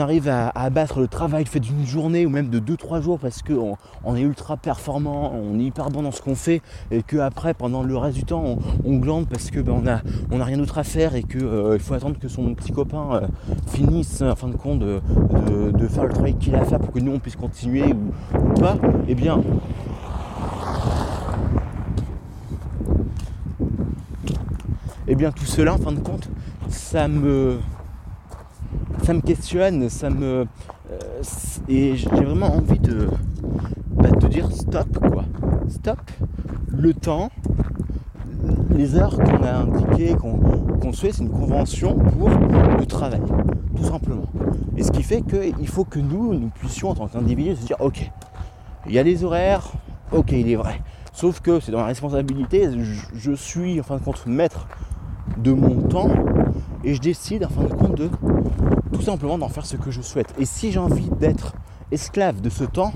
[0.00, 3.76] arrive à, abattre le travail fait d'une journée ou même de 2-3 jours parce qu'on
[4.04, 7.82] on est ultra performant, on est hyper bon dans ce qu'on fait et qu'après pendant
[7.82, 10.78] le reste du temps on, glande parce que ben, on a on a rien d'autre
[10.78, 13.26] à faire et qu'il euh, faut attendre que son petit copain euh,
[13.68, 15.00] finisse en fin de compte de,
[15.88, 18.74] faire le travail qu'il a à faire pour que nous on puisse continuer ou, pas,
[19.06, 19.42] et eh bien
[25.08, 26.28] eh bien tout cela en fin de compte
[26.68, 27.58] ça me
[29.02, 30.46] ça me questionne, ça me.
[30.90, 31.22] Euh,
[31.68, 33.08] et j'ai vraiment envie de,
[33.90, 35.24] bah, de dire stop quoi.
[35.68, 36.00] Stop
[36.68, 37.30] le temps,
[38.76, 43.20] les heures qu'on a indiquées, qu'on souhaite, c'est une convention pour le travail,
[43.76, 44.26] tout simplement.
[44.76, 47.76] Et ce qui fait qu'il faut que nous, nous puissions en tant qu'individus se dire
[47.80, 48.10] ok,
[48.86, 49.72] il y a des horaires,
[50.12, 50.80] ok, il est vrai.
[51.12, 52.68] Sauf que c'est dans la responsabilité,
[53.12, 54.68] je, suis en fin de compte maître
[55.36, 56.08] de mon temps
[56.84, 58.08] et je décide en fin de compte de
[58.92, 60.34] tout simplement d'en faire ce que je souhaite.
[60.38, 61.54] Et si j'ai envie d'être
[61.90, 62.92] esclave de ce temps,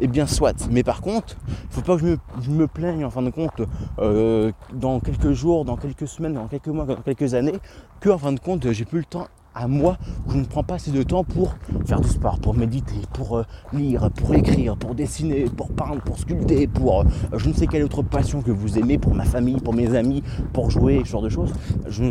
[0.00, 0.68] eh bien soit.
[0.70, 3.62] Mais par contre, il ne faut pas que je me, plaigne en fin de compte
[3.98, 7.58] euh, dans quelques jours, dans quelques semaines, dans quelques mois, dans quelques années,
[8.00, 10.62] que en fin de compte j'ai plus le temps à moi où je ne prends
[10.62, 14.76] pas assez de temps pour faire du sport, pour méditer, pour euh, lire, pour écrire,
[14.76, 17.04] pour dessiner, pour peindre, pour sculpter, pour euh,
[17.36, 20.22] je ne sais quelle autre passion que vous aimez, pour ma famille, pour mes amis,
[20.52, 21.52] pour jouer, ce genre de choses.
[21.88, 22.04] Je,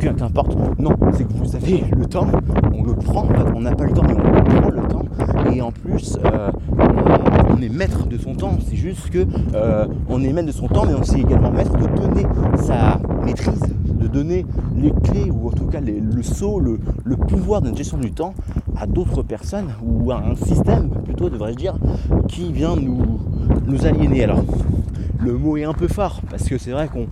[0.00, 0.56] qu'importe.
[0.78, 2.26] Non, c'est que vous avez le temps,
[2.72, 5.04] on le prend, on n'a pas le temps, mais on prend le temps.
[5.52, 6.50] Et en plus, euh,
[7.50, 8.58] on est maître de son temps.
[8.66, 9.26] C'est juste que
[10.08, 13.76] on est maître de son temps, mais on sait également maître de donner sa maîtrise
[14.16, 16.78] donner les clés ou en tout cas le saut, le,
[17.28, 18.34] pouvoir d'une gestion du temps
[18.78, 21.74] à d'autres personnes ou à un système plutôt devrais-je dire
[22.28, 23.20] qui vient nous,
[23.66, 24.24] nous aliéner.
[24.24, 24.42] Alors
[25.20, 27.06] le mot est un peu fort parce que c'est vrai qu'on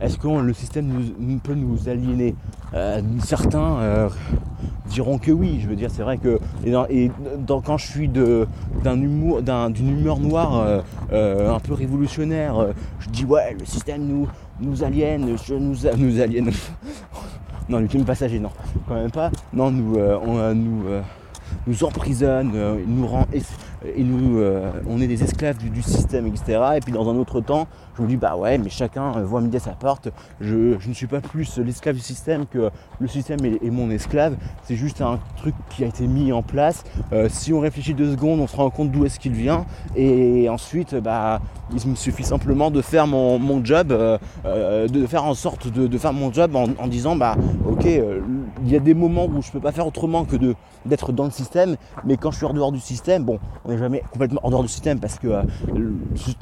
[0.00, 0.86] est-ce que le système
[1.18, 2.34] nous, peut nous aliéner?
[2.74, 4.08] Euh, Certains euh,
[4.88, 5.58] diront que oui.
[5.60, 7.10] Je veux dire, c'est vrai que et,
[7.46, 12.68] quand je suis d'un humour, d'une humeur noire euh, un peu révolutionnaire,
[13.00, 14.28] je dis ouais, le système nous,
[14.60, 16.50] nous aliène, je nous, nous aliène.
[17.68, 18.50] non, le film passager, non,
[18.86, 19.30] quand même pas.
[19.52, 21.00] Non, nous, euh, on, euh, nous, euh,
[21.66, 22.52] nous emprisonne,
[22.86, 23.26] nous rend
[23.84, 26.60] et nous, euh, on est des esclaves du, système, etc.
[26.76, 27.68] Et puis dans un autre temps,
[27.98, 30.08] je me dis, bah ouais, mais chacun euh, voit midi à sa porte.
[30.40, 34.36] Je, ne suis pas plus l'esclave du système que le système est, mon esclave.
[34.62, 36.84] C'est juste un truc qui a été mis en place.
[37.12, 39.66] Euh, si on réfléchit deux secondes, on se rend compte d'où est-ce qu'il vient.
[39.96, 41.40] Et ensuite, bah,
[41.72, 46.32] il me suffit simplement de faire mon, job, de faire en sorte de, faire mon
[46.32, 49.86] job en, disant, bah ok, il y a des moments où je peux pas faire
[49.86, 50.36] autrement que
[50.86, 53.78] d'être dans le système, mais quand je suis en dehors du système, bon, on n'est
[53.78, 55.42] jamais complètement en dehors du système parce que euh,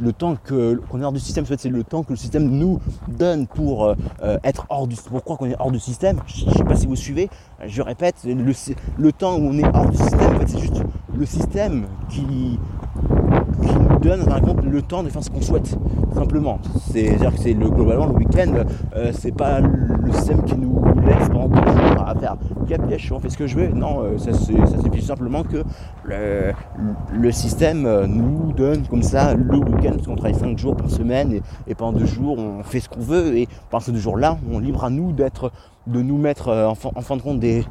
[0.00, 3.46] le, temps qu'on est hors du système, c'est le temps que le système nous donne
[3.46, 6.20] pour euh, euh, être hors du pourquoi qu'on est hors du système.
[6.26, 7.28] Je ne sais pas si vous suivez,
[7.64, 10.82] je répète, le, temps où on est hors du système, en fait, c'est juste
[11.16, 12.58] le système qui
[13.62, 14.24] qui nous donne
[14.70, 15.76] le temps de faire ce qu'on souhaite
[16.14, 16.58] simplement.
[16.90, 18.52] C'est-à-dire que c'est le, globalement le week-end
[18.94, 22.36] euh, c'est pas le système qui nous laisse pendant deux jours à faire.
[22.68, 22.80] Cap
[23.12, 23.68] on fait ce que je veux.
[23.68, 25.62] Non euh, ça, ça suffit simplement que
[26.04, 30.90] le, système euh, nous donne comme ça le week-end parce qu'on travaille cinq jours par
[30.90, 34.16] semaine et, pendant deux jours on fait ce qu'on veut et pendant ces deux jours
[34.16, 35.52] là on libre à nous d'être
[35.86, 37.64] de nous mettre en fin de compte des,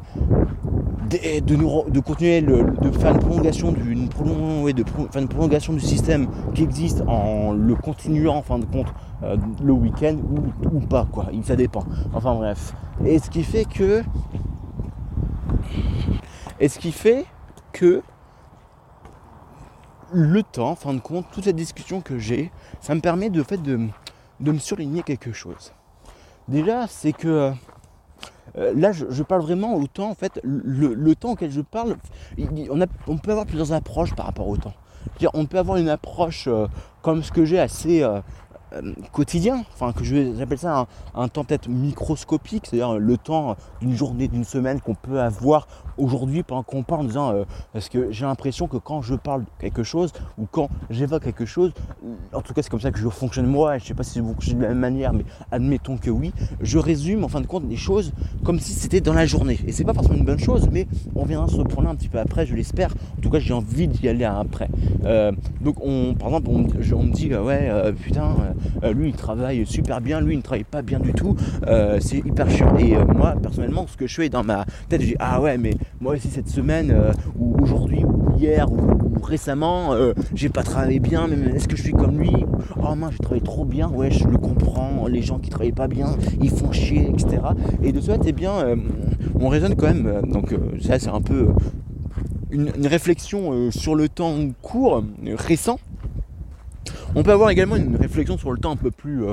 [1.06, 4.84] de, nous, de continuer de faire une prolongation, d'une de
[5.18, 8.88] une prolongation du système qui existe en le continuant en fin de compte
[9.22, 10.16] euh, le week-end
[10.72, 11.84] ou, pas quoi, ça dépend.
[12.12, 12.74] Enfin bref.
[13.04, 14.02] Et ce qui fait que.
[16.58, 17.26] Et ce qui fait
[17.72, 18.02] que
[20.12, 23.42] le temps, en fin de compte, toute cette discussion que j'ai, ça me permet de,
[23.42, 23.88] de,
[24.40, 25.72] de me surligner quelque chose.
[26.48, 27.52] Déjà, c'est que
[28.58, 31.96] euh, là, je, parle vraiment au temps, en fait, le, temps auquel je parle,
[33.06, 34.74] on, peut avoir plusieurs approches par rapport au temps.
[35.34, 36.66] On peut avoir une approche euh,
[37.02, 38.20] comme ce que j'ai assez euh,
[39.12, 44.44] quotidien, enfin que j'appelle ça un, temps peut-être microscopique, c'est-à-dire le temps d'une journée, d'une
[44.44, 48.68] semaine qu'on peut avoir aujourd'hui pendant qu'on parle en disant euh, parce que j'ai l'impression
[48.68, 51.72] que quand je parle quelque chose ou quand j'évoque quelque chose,
[52.32, 54.28] en tout cas c'est comme ça que je fonctionne moi, je sais pas si vous
[54.28, 57.64] fonctionnez de la même manière, mais admettons que oui, je résume en fin de compte
[57.68, 58.12] les choses
[58.44, 59.58] comme si c'était dans la journée.
[59.66, 62.18] Et c'est pas forcément une bonne chose, mais on viendra se reprendre un petit peu
[62.18, 62.90] après, je l'espère.
[63.18, 64.68] En tout cas j'ai envie d'y aller après.
[65.04, 67.70] Euh, donc on, par exemple on, me dit ouais
[68.02, 68.36] putain
[68.82, 71.36] euh, lui il travaille super bien, lui il ne travaille pas bien du tout,
[72.00, 72.76] c'est hyper chiant.
[72.78, 75.74] Et moi personnellement, ce que je fais dans ma tête, je dis ah ouais, mais
[76.00, 76.94] moi aussi cette semaine,
[77.38, 79.94] ou aujourd'hui, ou hier, ou, récemment,
[80.34, 82.32] j'ai pas travaillé bien, mais est-ce que je suis comme lui
[82.82, 85.88] Oh moi j'ai travaillé trop bien, ouais, je le comprends, les gens qui travaillent pas
[85.88, 87.38] bien, ils font chier, etc.
[87.82, 88.76] Et de ce fait, eh bien,
[89.40, 91.48] on raisonne quand même, donc ça c'est un peu
[92.50, 95.02] une, réflexion sur le temps court,
[95.34, 95.78] récent,
[97.16, 99.32] on peut avoir également une réflexion sur le temps un peu plus, euh,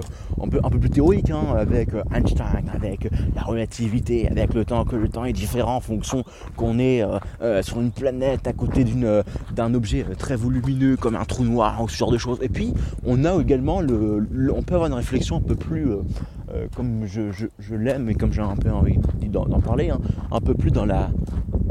[0.90, 5.34] théorique, hein, avec euh, Einstein, avec la relativité, avec le temps, que le temps est
[5.34, 6.24] différent en fonction
[6.56, 7.04] qu'on est
[7.42, 8.86] euh, sur une planète à côté
[9.54, 12.40] d'un objet très volumineux comme un trou noir ou ce genre de choses.
[12.42, 12.74] Et puis
[13.06, 15.88] on a également le, on peut avoir une réflexion un peu plus
[16.76, 20.00] comme je, l'aime et comme j'ai un peu envie d'en parler, hein,
[20.32, 21.10] un peu plus dans, la,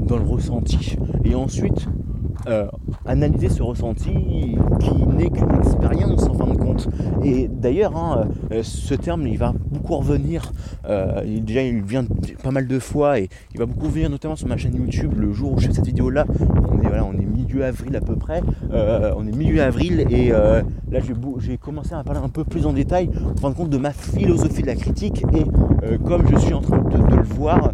[0.06, 0.96] dans le ressenti.
[1.24, 1.86] Et ensuite,
[2.48, 2.66] euh,
[3.06, 6.88] analyser ce ressenti qui n'est qu'une expérience en fin de compte.
[7.24, 10.52] Et d'ailleurs, hein, euh, ce terme, il va beaucoup revenir.
[10.88, 12.04] Euh, déjà, il vient
[12.42, 15.32] pas mal de fois et il va beaucoup revenir, notamment sur ma chaîne YouTube, le
[15.32, 16.26] jour où je fais cette vidéo-là.
[16.70, 18.42] On est, voilà, on est milieu avril à peu près.
[18.72, 20.62] on est milieu avril et là,
[21.38, 23.92] j'ai commencé à parler un peu plus en détail, en fin de compte, de ma
[23.92, 25.24] philosophie de la critique.
[25.34, 25.44] Et
[25.98, 27.70] comme je suis en train de, de le voir,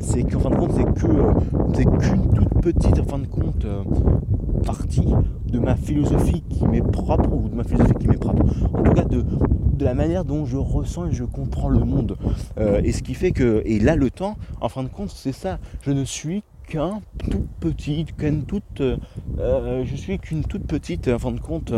[0.00, 1.12] c'est qu'en fin de compte, c'est que
[1.74, 3.66] c'est qu'une toute petite, en fin de compte,
[4.64, 5.06] partie
[5.46, 8.92] de ma philosophie qui m'est propre, ou de ma philosophie qui m'est propre, en tout
[8.92, 9.24] cas de,
[9.80, 12.16] la manière dont je ressens et je comprends le monde.
[12.58, 15.32] Euh, et ce qui fait que, et là le temps, en fin de compte, c'est
[15.32, 18.96] ça, je ne suis tout petit, qu'une toute, euh,
[19.38, 21.72] euh, je suis qu'une toute petite, en fin de compte,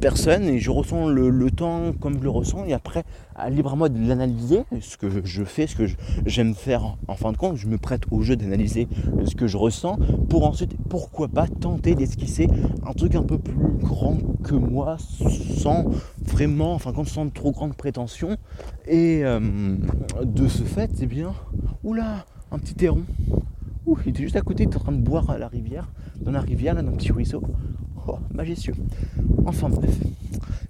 [0.00, 3.04] personne et je ressens le, temps comme je le ressens et après,
[3.50, 5.86] libre à moi de l'analyser, ce que je fais, ce que
[6.26, 8.88] j'aime faire en fin de compte, je me prête au jeu d'analyser
[9.24, 12.48] ce que je ressens pour ensuite, pourquoi pas, tenter d'esquisser
[12.86, 15.84] un truc un peu plus grand que moi sans
[16.24, 18.36] vraiment, enfin, compte, sans trop grande prétention
[18.86, 19.40] et euh,
[20.24, 21.34] de ce fait, eh bien,
[21.84, 23.04] oula, un petit héron.
[23.86, 25.90] Ouh, il était juste à côté, il était en train de boire à la rivière,
[26.20, 27.42] dans la rivière, là, dans un petit ruisseau.
[28.06, 28.74] Oh, majestueux.
[29.46, 29.96] Enfin bref,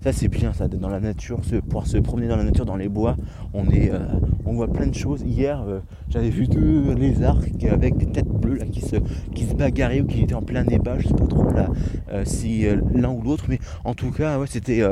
[0.03, 2.77] ça c'est bien ça, dans la nature, se, pouvoir se promener dans la nature, dans
[2.77, 3.17] les bois,
[3.55, 4.01] on, est, euh,
[4.45, 5.23] on voit plein de choses.
[5.23, 8.97] Hier, euh, j'avais vu deux lézards avec des têtes bleues là, qui, se,
[9.35, 11.69] qui se bagarraient ou qui étaient en plein débat, je sais pas trop là
[12.11, 14.83] euh, si l'un ou l'autre, mais en tout cas, ouais, c'était,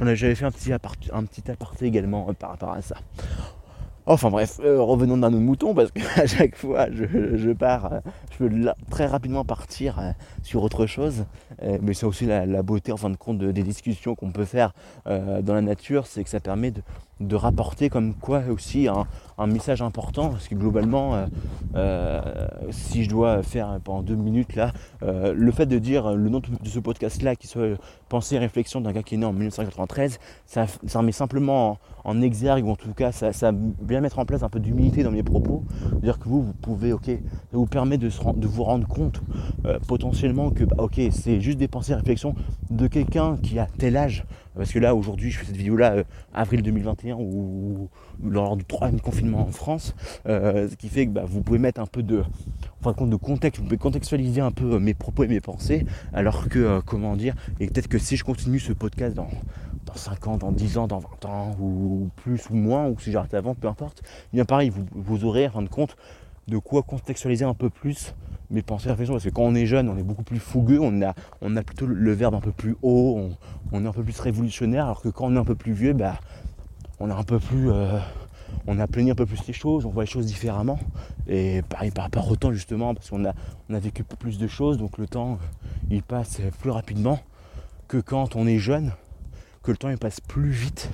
[0.00, 2.96] j'avais fait un petit, un petit aparté également par rapport à ça.
[4.12, 8.00] Enfin bref, euh, revenons dans nos moutons parce qu'à chaque fois je, pars, euh,
[8.32, 8.50] je peux
[8.90, 10.10] très rapidement partir euh,
[10.42, 11.26] sur autre chose.
[11.80, 14.72] mais c'est aussi la, beauté en fin de compte des discussions qu'on peut faire
[15.06, 16.82] dans la nature, c'est que ça permet de,
[17.20, 19.06] de rapporter comme quoi aussi un,
[19.46, 21.26] message important parce que globalement euh,
[21.74, 22.20] euh,
[22.70, 24.72] si je dois faire pendant deux minutes là
[25.02, 28.38] euh, le fait de dire le nom de ce podcast là qui soit pensée et
[28.38, 32.70] réflexion d'un gars qui est né en 1993 ça, ça remet simplement en, exergue ou
[32.70, 35.64] en tout cas ça, ça bien mettre en place un peu d'humilité dans mes propos.
[36.02, 39.20] Dire que vous vous pouvez ok ça vous permet de, de vous rendre compte
[39.86, 42.34] potentiellement que bah, ok c'est juste des pensées et réflexions
[42.70, 44.24] de quelqu'un qui a tel âge
[44.56, 47.88] parce que là, aujourd'hui, je fais cette vidéo-là, euh, avril 2021, ou,
[48.22, 49.94] lors du troisième confinement en France,
[50.26, 52.22] euh, ce qui fait que bah, vous pouvez mettre un peu de,
[52.84, 56.80] de contexte, vous pouvez contextualiser un peu euh, mes propos et mes pensées, alors que,
[56.80, 59.30] comment dire, et peut-être que si je continue ce podcast dans,
[59.86, 63.12] dans 5 ans, dans 10 ans, dans 20 ans, ou plus ou moins, ou si
[63.12, 65.96] j'arrête avant, peu importe, bien pareil, vous, vous aurez, en fin de compte,
[66.50, 68.14] de quoi contextualiser un peu plus
[68.50, 71.00] mes pensées réflexions parce que quand on est jeune on est beaucoup plus fougueux on
[71.02, 73.30] a, on a plutôt le verbe un peu plus haut
[73.72, 75.92] on, est un peu plus révolutionnaire alors que quand on est un peu plus vieux
[75.92, 76.18] bah
[76.98, 77.98] on est un peu plus euh,
[78.66, 80.80] on a plaigné un peu plus les choses on voit les choses différemment.
[81.28, 84.76] Et pareil par rapport au temps justement parce qu'on a, a vécu plus de choses
[84.76, 85.38] donc le temps
[85.88, 87.20] il passe plus rapidement
[87.86, 88.92] que quand on est jeune
[89.62, 90.90] que le temps il passe plus vite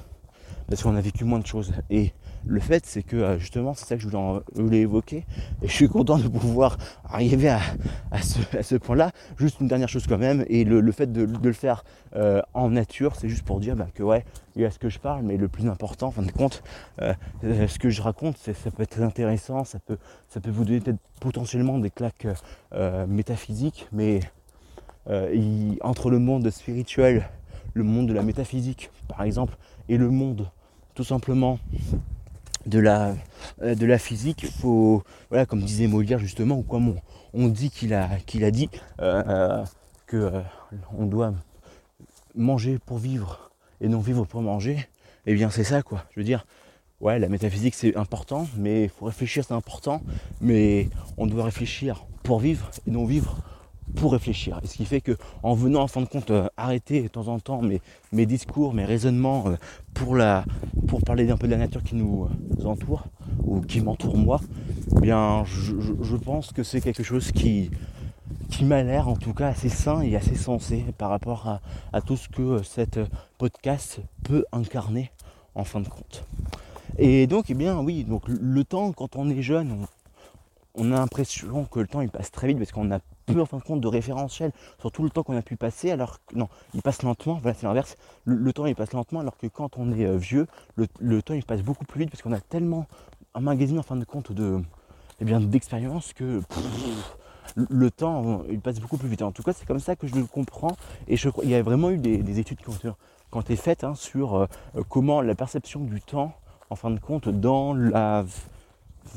[0.69, 1.73] parce qu'on a vécu moins de choses.
[1.91, 2.13] Et
[2.47, 5.27] le fait, c'est que euh, justement, c'est ça que je voulais, évoquer.
[5.63, 7.61] Et je suis content de pouvoir arriver à,
[8.23, 9.11] ce, point-là.
[9.37, 13.17] Juste une dernière chose quand même, et le, fait de, le faire euh, en nature,
[13.17, 15.37] c'est juste pour dire bah, que ouais, il y a ce que je parle, mais
[15.37, 16.63] le plus important, en fin de compte,
[17.03, 20.81] euh, ce que je raconte, ça peut être intéressant, ça peut, ça peut vous donner
[20.81, 22.27] peut-être potentiellement des claques
[23.09, 24.21] métaphysiques, mais
[25.81, 27.29] entre le monde spirituel,
[27.75, 29.57] le monde de la métaphysique, par exemple,
[29.89, 30.49] et le monde
[30.95, 31.59] tout simplement
[32.67, 33.15] de la,
[33.63, 36.97] euh, de la physique, faut, voilà, comme disait Molière justement, ou comme
[37.33, 38.19] on, dit qu'il a,
[38.51, 38.69] dit,
[39.01, 39.65] euh, euh,
[40.07, 40.33] que
[40.97, 41.33] on doit
[42.35, 43.51] manger pour vivre
[43.81, 46.05] et non vivre pour manger, et eh bien c'est ça quoi.
[46.15, 46.47] Je veux dire,
[47.01, 50.03] ouais, la métaphysique c'est important, mais il faut réfléchir, c'est important,
[50.41, 53.39] mais on doit réfléchir pour vivre et non vivre
[53.95, 54.61] pour réfléchir.
[54.65, 57.39] Ce qui fait que en venant en fin de compte euh, arrêter de temps en
[57.39, 57.81] temps mes,
[58.13, 59.57] mes discours, mes raisonnements euh,
[59.95, 60.45] pour, la,
[60.89, 62.29] pour parler un peu de la nature qui nous
[62.61, 63.05] euh, entoure
[63.45, 64.41] ou qui m'entoure moi,
[64.97, 67.71] eh bien je, pense que c'est quelque chose qui,
[68.51, 71.61] qui m'a l'air en tout cas assez sain et assez sensé par rapport
[71.93, 72.99] à, tout ce que cette
[73.39, 75.11] podcast peut incarner
[75.55, 76.25] en fin de compte.
[76.99, 79.87] Et donc, eh bien, oui, donc le temps, quand on est jeune, on,
[80.77, 83.47] on a l'impression que le temps il passe très vite parce qu'on a peu en
[83.47, 86.37] fin de compte de référentiel sur tout le temps qu'on a pu passer, alors que
[86.37, 89.77] non, il passe lentement, voilà c'est l'inverse, le, temps il passe lentement alors que quand
[89.77, 92.87] on est euh, vieux, le, temps il passe beaucoup plus vite parce qu'on a tellement
[93.35, 94.61] un magazine en fin de compte de
[95.21, 96.43] eh bien d'expérience que
[97.57, 99.23] le temps il passe beaucoup plus vite.
[99.23, 100.77] En tout cas c'est comme ça que je le comprends
[101.09, 103.95] et je crois il y a vraiment eu des, études qui ont, été faites hein,
[103.95, 104.47] sur euh,
[104.89, 106.33] comment la perception du temps
[106.71, 108.25] en fin de compte dans la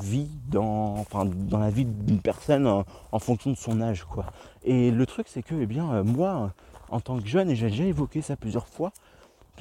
[0.00, 1.04] vit dans,
[1.52, 4.04] la vie d'une personne en, fonction de son âge.
[4.04, 4.26] Quoi.
[4.64, 6.52] Et le truc, c'est que eh bien, moi,
[6.90, 8.92] en tant que jeune, et j'ai déjà évoqué ça plusieurs fois,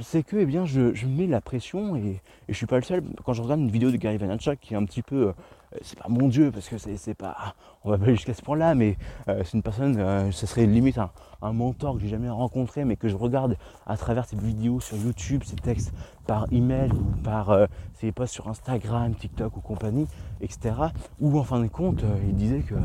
[0.01, 3.03] c'est que eh bien, je, mets la pression et, et je suis pas le seul.
[3.25, 5.33] Quand je regarde une vidéo de Gary Vaynerchuk qui est un petit peu euh,
[5.81, 8.57] c'est pas mon dieu parce que c'est pas on va pas aller jusqu'à ce point
[8.57, 8.97] là mais
[9.27, 12.95] euh, c'est une personne euh, ce serait limite un, mentor que j'ai jamais rencontré mais
[12.95, 13.55] que je regarde
[13.85, 15.93] à travers ses vidéos sur YouTube ses textes
[16.27, 20.07] par email ou par ses posts sur Instagram TikTok ou compagnie
[20.41, 20.75] etc
[21.19, 22.75] où en fin de compte il disait que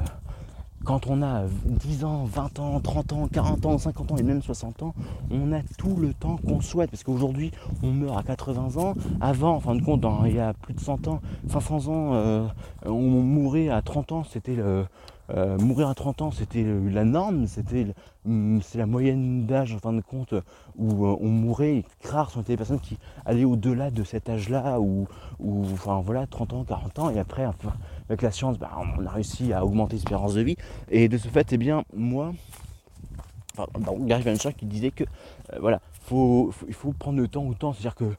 [0.85, 4.43] quand on a 10 ans, 20 ans, 30 ans, 40 ans, 50 ans et même
[4.43, 4.95] 60 ans,
[5.31, 6.91] on a tout le temps qu'on souhaite.
[6.91, 7.51] Parce qu'aujourd'hui,
[7.83, 8.95] on meurt à 80 ans.
[9.21, 12.47] Avant, en fin de compte, il y a plus de 100 ans, 500 ans, euh,
[12.85, 14.25] on mourait à 30 ans.
[14.25, 14.85] C'était le,
[15.31, 17.87] euh, mourir à 30 ans, c'était la norme, c'était
[18.27, 20.35] mm, la moyenne d'âge en fin de compte
[20.77, 21.85] où euh, on mourait.
[22.05, 25.07] rares sont les personnes qui allaient au-delà de cet âge-là, ou,
[25.73, 27.49] enfin voilà, 30 ans, 40 ans, et après,
[28.09, 30.57] avec la science, bah, on a réussi à augmenter l'espérance de vie.
[30.91, 32.33] Et de ce fait, eh bien, moi,
[33.57, 33.67] enfin,
[34.01, 35.81] Gary Vaynerchuk qui disait que euh, voilà,
[36.11, 38.15] il faut prendre le temps au temps, c'est-à-dire que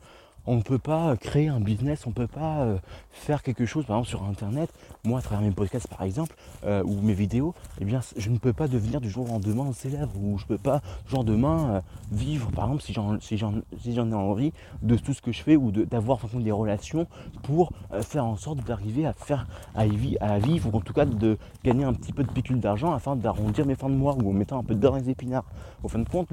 [0.48, 2.78] on ne peut pas créer un business, on ne peut pas euh,
[3.12, 4.72] faire quelque chose, par exemple sur Internet.
[5.04, 6.36] Moi, à travers mes podcasts, par exemple,
[6.66, 9.72] euh, ou mes vidéos, eh bien, je ne peux pas devenir du jour au lendemain
[9.74, 10.82] célèbre, ou je ne peux pas
[11.12, 11.82] au lendemain euh,
[12.12, 12.84] vivre, par exemple,
[13.20, 17.08] si j'en ai envie, de tout ce que je fais, ou d'avoir des relations
[17.44, 17.72] pour
[18.02, 21.94] faire en sorte d'arriver à faire, à, vivre, ou en tout cas de gagner un
[21.94, 24.64] petit peu de pécule d'argent afin d'arrondir mes fins de mois, ou en mettant un
[24.64, 25.46] peu dans les épinards.
[25.84, 26.30] Au fin de compte,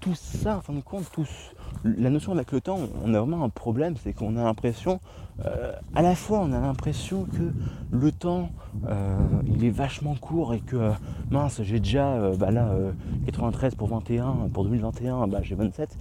[0.00, 1.26] tout ça, en fin de compte, tout,
[1.84, 5.00] la notion avec le temps, on a vraiment un problème, c'est qu'on a l'impression,
[5.44, 7.52] euh, à la fois on a l'impression que
[7.90, 8.50] le temps,
[8.88, 9.16] euh,
[9.46, 10.90] il est vachement court et que,
[11.30, 12.74] mince, j'ai déjà, bah là,
[13.26, 15.96] 93 pour 21, pour 2021, bah, j'ai 27,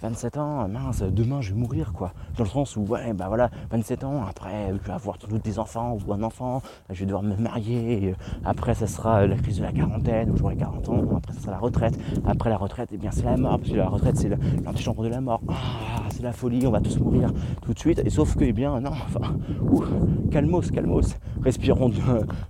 [0.00, 2.12] 27 bah, ans, mince, demain je vais mourir, quoi.
[2.36, 5.58] Dans le sens où, ouais, bah voilà, 27 ans, après, je vais avoir tous des
[5.58, 8.14] enfants ou un enfant, je vais devoir me marier,
[8.44, 11.52] après, ça sera la crise de la quarantaine, où j'aurai 40 ans, après, ça sera
[11.52, 14.16] la retraite, après la retraite, et eh bien, c'est la mort, parce que la retraite,
[14.16, 14.30] c'est
[14.64, 15.40] l'antichambre de la mort.
[15.48, 17.30] Ah, c'est la folie, on va tous mourir
[17.62, 18.00] tout de suite.
[18.16, 19.36] Sauf que, eh bien, non, enfin,
[20.30, 21.18] calmos, calmos.
[21.42, 21.92] Respirons,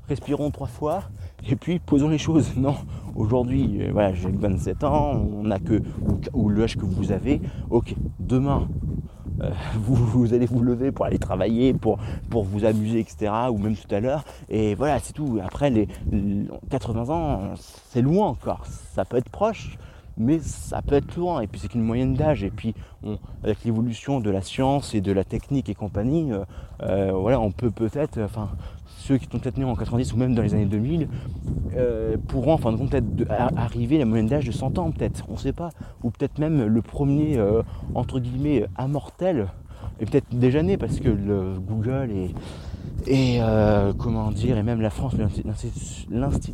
[0.09, 1.03] respirons trois fois
[1.51, 2.57] et puis posons les choses.
[2.57, 2.77] Non,
[3.17, 5.83] aujourd'hui, euh, voilà, j'ai 27 ans, on a que,
[6.33, 7.41] ou, le que vous avez.
[7.69, 8.69] Ok, demain,
[9.43, 9.51] euh,
[9.81, 11.99] vous, allez vous lever pour aller travailler, pour,
[12.31, 13.33] pour vous amuser, etc.
[13.51, 14.25] Ou même tout à l'heure.
[14.49, 15.41] Et voilà, c'est tout.
[15.45, 15.89] Après, les
[16.71, 17.41] 80 ans,
[17.91, 18.65] c'est loin encore.
[18.95, 19.79] Ça peut être proche,
[20.19, 22.75] mais ça peut être loin, et puis c'est qu'une moyenne d'âge, et puis
[23.43, 26.45] avec l'évolution de la science et de la technique et compagnie, euh,
[26.83, 28.49] euh, voilà, on peut peut-être, enfin,
[28.87, 31.09] ceux qui sont peut-être nés en 90 ou même dans les années 2000,
[31.77, 33.07] euh, pourront en fin de compte peut-être
[33.57, 35.71] arriver à la moyenne d'âge de 100 ans, peut-être, on ne sait pas,
[36.03, 37.39] ou peut-être même le premier,
[37.95, 39.49] entre guillemets, immortel,
[40.01, 42.35] et peut-être déjà né, parce que le Google et,
[43.07, 43.41] et
[43.99, 45.15] comment dire, et même la France,
[46.11, 46.53] l'Institut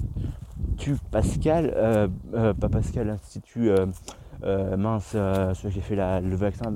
[1.11, 6.75] Pascal, euh, euh, pas Pascal, l'Institut euh, mince, celui qui a fait le vaccin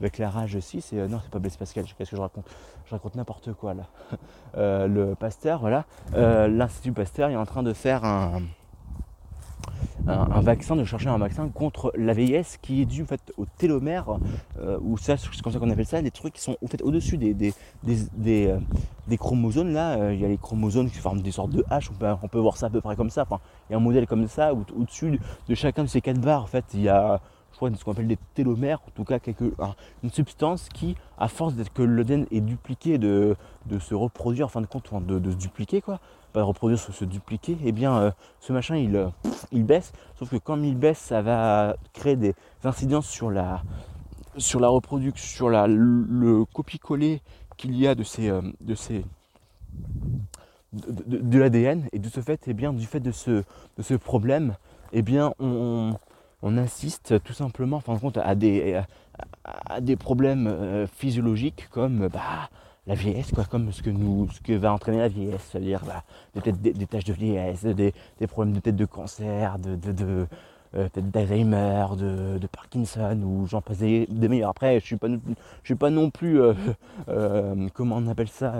[0.00, 2.46] avec, la rage aussi, c'est non, c'est pas Blaise Pascal, qu'est-ce que je raconte?
[2.86, 3.84] Je raconte n'importe quoi là.
[4.86, 8.42] le Pasteur, voilà, l'Institut Pasteur est en train de faire un,
[10.06, 13.46] un, vaccin, de chercher un vaccin contre la vieillesse qui est dû en fait, au
[13.58, 14.18] télomère,
[14.60, 17.18] euh, ou ça, c'est comme ça qu'on appelle ça, des trucs qui sont fait, au-dessus
[17.18, 19.72] des, des, euh, chromosomes.
[19.72, 21.90] Là, euh, il y a les chromosomes qui forment des sortes de haches,
[22.22, 23.22] on peut, voir ça à peu près comme ça.
[23.22, 26.20] Enfin, il y a un modèle comme ça, où au-dessus de chacun de ces quatre
[26.20, 27.20] barres, en fait, il y a
[27.52, 29.44] ce qu'on appelle des télomères, en tout cas quelque,
[30.02, 33.34] une substance qui, à force d'être que l'ADN est dupliqué, de,
[33.80, 35.98] se reproduire, en fin de compte, de se dupliquer, quoi,
[36.42, 38.10] reproduire, se, se dupliquer, et eh bien euh,
[38.40, 39.08] ce machin il, euh,
[39.52, 42.34] il baisse, sauf que comme il baisse, ça va créer des
[42.64, 43.62] incidences sur la,
[44.36, 47.22] sur la reproduction, sur la, le, copier-coller
[47.56, 49.04] qu'il y a de ces, euh, de ces
[50.72, 53.42] de, l'ADN et de ce fait, et eh bien, du fait de ce,
[53.76, 54.56] de ce problème,
[54.92, 55.94] et eh bien, on,
[56.42, 58.80] on insiste tout simplement en compte à des,
[59.44, 62.50] à, des problèmes physiologiques comme bah,
[62.86, 66.04] la vieillesse, quoi, comme ce que, nous, ce que va entraîner la vieillesse, c'est-à-dire bah,
[66.40, 67.92] des, des, tâches de vieillesse, des,
[68.28, 70.26] problèmes de tête de cancer, de, de,
[70.76, 74.50] euh, d'Alzheimer, de, Parkinson, ou j'en passe des, meilleurs.
[74.50, 75.16] Après, je suis pas, je
[75.64, 78.54] suis pas non plus, euh, comment on appelle ça,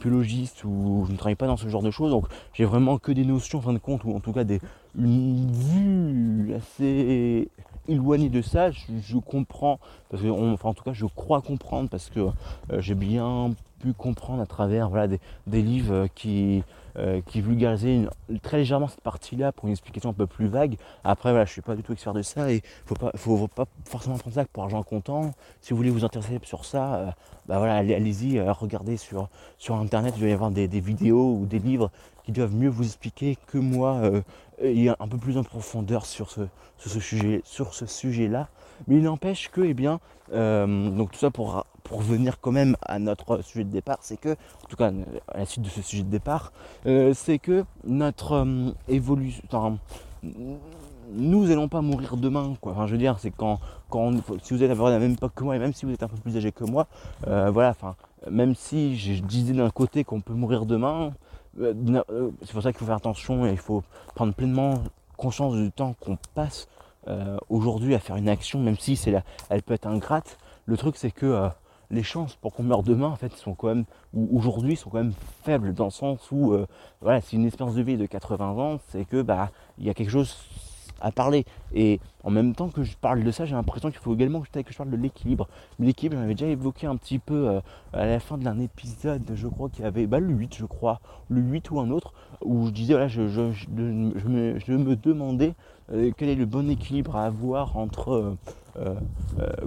[0.00, 3.12] biologiste, ou je ne travaille pas dans ce genre de choses, donc j'ai vraiment que
[3.12, 4.60] des notions, en fin de compte, ou en tout cas des,
[4.98, 7.48] une vue assez
[7.88, 9.78] éloignée de ça, je, comprends,
[10.10, 13.92] parce que enfin en tout cas je crois comprendre parce que euh, j'ai bien pu
[13.92, 15.08] comprendre à travers voilà,
[15.46, 16.62] des, livres qui,
[16.96, 18.06] euh, qui vulgarisaient
[18.42, 20.76] très légèrement cette partie-là pour une explication un peu plus vague.
[21.04, 23.66] Après voilà, je suis pas du tout expert de ça et faut pas, faut, pas
[23.84, 25.32] forcément prendre ça pour argent comptant.
[25.60, 27.10] Si vous voulez vous intéresser sur ça, euh,
[27.46, 29.28] bah voilà, allez-y, regardez sur,
[29.70, 31.90] internet, il doit y avoir des, vidéos ou des livres
[32.24, 34.00] qui doivent mieux vous expliquer que moi
[34.62, 36.46] et un peu plus en profondeur sur ce,
[37.86, 38.48] sujet-là.
[38.88, 40.00] Mais il n'empêche que, eh bien,
[40.32, 42.02] donc tout ça pour, pour
[42.40, 44.90] quand même à notre sujet de départ, c'est que, en tout cas
[45.28, 46.52] à la suite de ce sujet de départ,
[46.84, 48.46] c'est que notre
[48.88, 49.42] évolution,
[51.12, 52.54] nous n'allons pas mourir demain.
[52.60, 52.72] Quoi.
[52.72, 55.44] Enfin, je veux dire, c'est quand, quand si vous êtes à la même époque que
[55.44, 56.86] moi, et même si vous êtes un peu plus âgé que moi,
[57.26, 57.96] euh, voilà, enfin,
[58.30, 61.12] même si je disais d'un côté qu'on peut mourir demain,
[61.60, 61.74] euh,
[62.10, 63.82] euh, c'est pour ça qu'il faut faire attention et il faut
[64.14, 64.74] prendre pleinement
[65.16, 66.68] conscience du temps qu'on passe
[67.50, 69.14] aujourd'hui à faire une action, même si c'est
[69.50, 70.38] elle peut être ingrate.
[70.64, 71.50] Le truc, c'est que
[71.90, 73.84] les chances pour qu'on meure demain, en fait, sont quand même,
[74.14, 76.56] ou aujourd'hui, sont quand même faibles dans le sens où,
[77.02, 79.94] voilà, c'est une espérance de vie de 80 ans, c'est que, bah, il y a
[79.94, 80.34] quelque chose
[81.00, 81.44] à parler.
[81.74, 84.72] Et en même temps que je parle de ça, j'ai l'impression qu'il faut également que
[84.72, 85.48] je parle de l'équilibre.
[85.78, 87.60] L'équilibre, j'avais déjà évoqué un petit peu euh,
[87.92, 91.00] à la fin d'un épisode, je crois qu'il y avait bah, le 8, je crois,
[91.28, 93.40] le 8 ou un autre, où je disais, voilà, je, je,
[93.70, 95.54] me, je me, demandais
[95.92, 98.36] euh, quel est le bon équilibre à avoir entre
[98.76, 98.94] euh,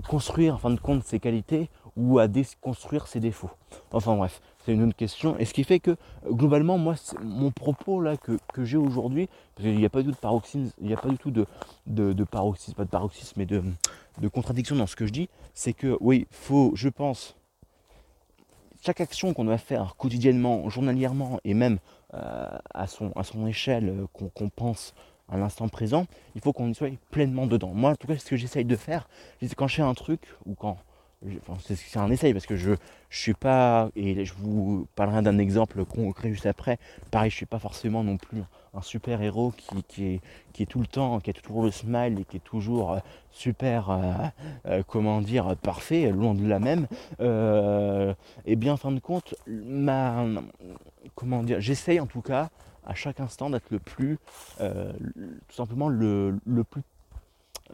[0.08, 3.50] construire, en fin de compte, ses qualités ou à déconstruire ses défauts.
[3.92, 5.38] Enfin bref, c'est une autre question.
[5.40, 5.96] Et ce qui fait que
[6.26, 10.12] globalement, moi, mon propos là que, j'ai aujourd'hui, parce qu'il n'y a pas du tout
[10.12, 11.46] de paroxysme, il n'y a pas du tout de,
[11.86, 13.64] de, paroxysme, pas de paroxysme, mais de,
[14.28, 17.38] contradiction dans ce que je dis, c'est que oui, faut, je pense,
[18.82, 21.80] chaque action qu'on doit faire quotidiennement, journalièrement et même
[22.14, 24.94] euh, à, son, à son échelle euh, qu'on pense
[25.30, 27.72] à l'instant présent, il faut qu'on y soit pleinement dedans.
[27.74, 29.08] Moi, en tout cas, ce que j'essaye de faire,
[29.56, 30.78] quand je fais un truc ou quand
[31.60, 32.72] c'est un essai parce que je,
[33.10, 36.78] je suis pas, et je vous parlerai d'un exemple concret juste après.
[37.12, 38.44] Pareil, je suis pas forcément non plus
[38.74, 40.22] un super héros qui, qui, est,
[40.54, 43.00] qui est tout le temps, qui a toujours le smile et qui est toujours euh,
[43.32, 44.14] super, euh,
[44.68, 46.88] euh, comment dire, parfait, loin de la même.
[48.46, 50.24] et bien, en fin de compte, ma,
[51.16, 52.50] comment dire, j'essaye en tout cas
[52.86, 54.18] à chaque instant d'être le plus,
[54.60, 56.84] tout simplement le, le plus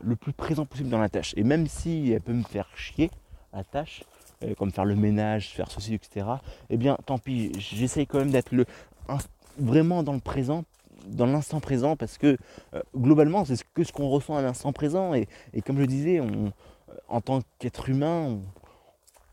[0.01, 1.33] le plus présent possible dans la tâche.
[1.37, 3.11] Et même si elle peut me faire chier,
[3.53, 4.03] à tâche,
[4.43, 6.25] euh, comme faire le ménage, faire ceci, etc.,
[6.69, 8.65] eh bien tant pis, j'essaye quand même d'être le,
[9.57, 10.63] vraiment dans le présent,
[11.07, 12.37] dans l'instant présent, parce que
[12.73, 15.13] euh, globalement, c'est que ce qu'on ressent à l'instant présent.
[15.13, 15.27] Et,
[15.65, 16.51] comme je disais, on,
[17.07, 18.39] en tant qu'être humain,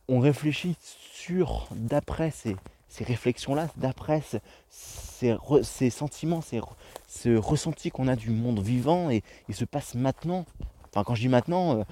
[0.09, 2.57] on, réfléchit sur, d'après ces,
[2.99, 4.23] réflexions-là, d'après
[4.71, 6.61] ces, sentiments, ces,
[7.07, 10.45] ce ressenti qu'on a du monde vivant et il se passe maintenant.
[10.89, 11.85] Enfin, quand je dis maintenant, euh,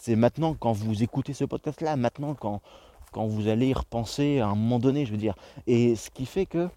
[0.00, 2.60] c'est maintenant quand vous écoutez ce podcast là, maintenant quand,
[3.14, 5.34] vous allez y repenser à un moment donné, je veux dire.
[5.66, 6.68] Et ce qui fait que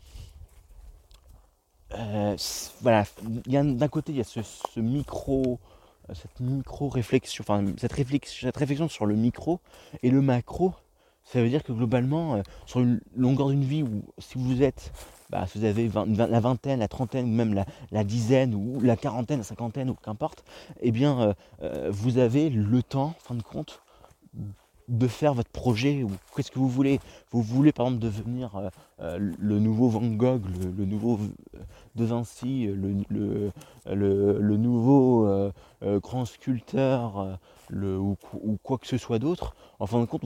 [1.93, 2.35] euh,
[2.81, 3.03] voilà,
[3.45, 5.59] d'un côté il y a ce, micro,
[6.09, 9.59] euh, cette micro réflexion, enfin cette réflexion, cette réflexion sur le micro
[10.01, 10.73] et le macro.
[11.23, 14.91] Ça veut dire que globalement, euh, sur une longueur d'une vie où si vous êtes
[15.47, 19.43] si vous avez la vingtaine, la trentaine, ou même la, dizaine, ou la quarantaine, la
[19.43, 20.43] cinquantaine, ou qu'importe,
[20.81, 23.81] eh bien, euh, euh, vous avez le temps, en fin de compte,
[24.87, 26.99] de faire votre projet, ou qu'est-ce que vous voulez.
[27.31, 30.43] Vous voulez, par exemple, devenir euh, le nouveau Van Gogh,
[30.77, 31.17] le, nouveau
[31.95, 35.51] De Vinci, le, nouveau
[35.81, 37.39] grand sculpteur,
[37.73, 38.17] ou,
[38.63, 39.55] quoi que ce soit d'autre.
[39.79, 40.23] En fin de compte,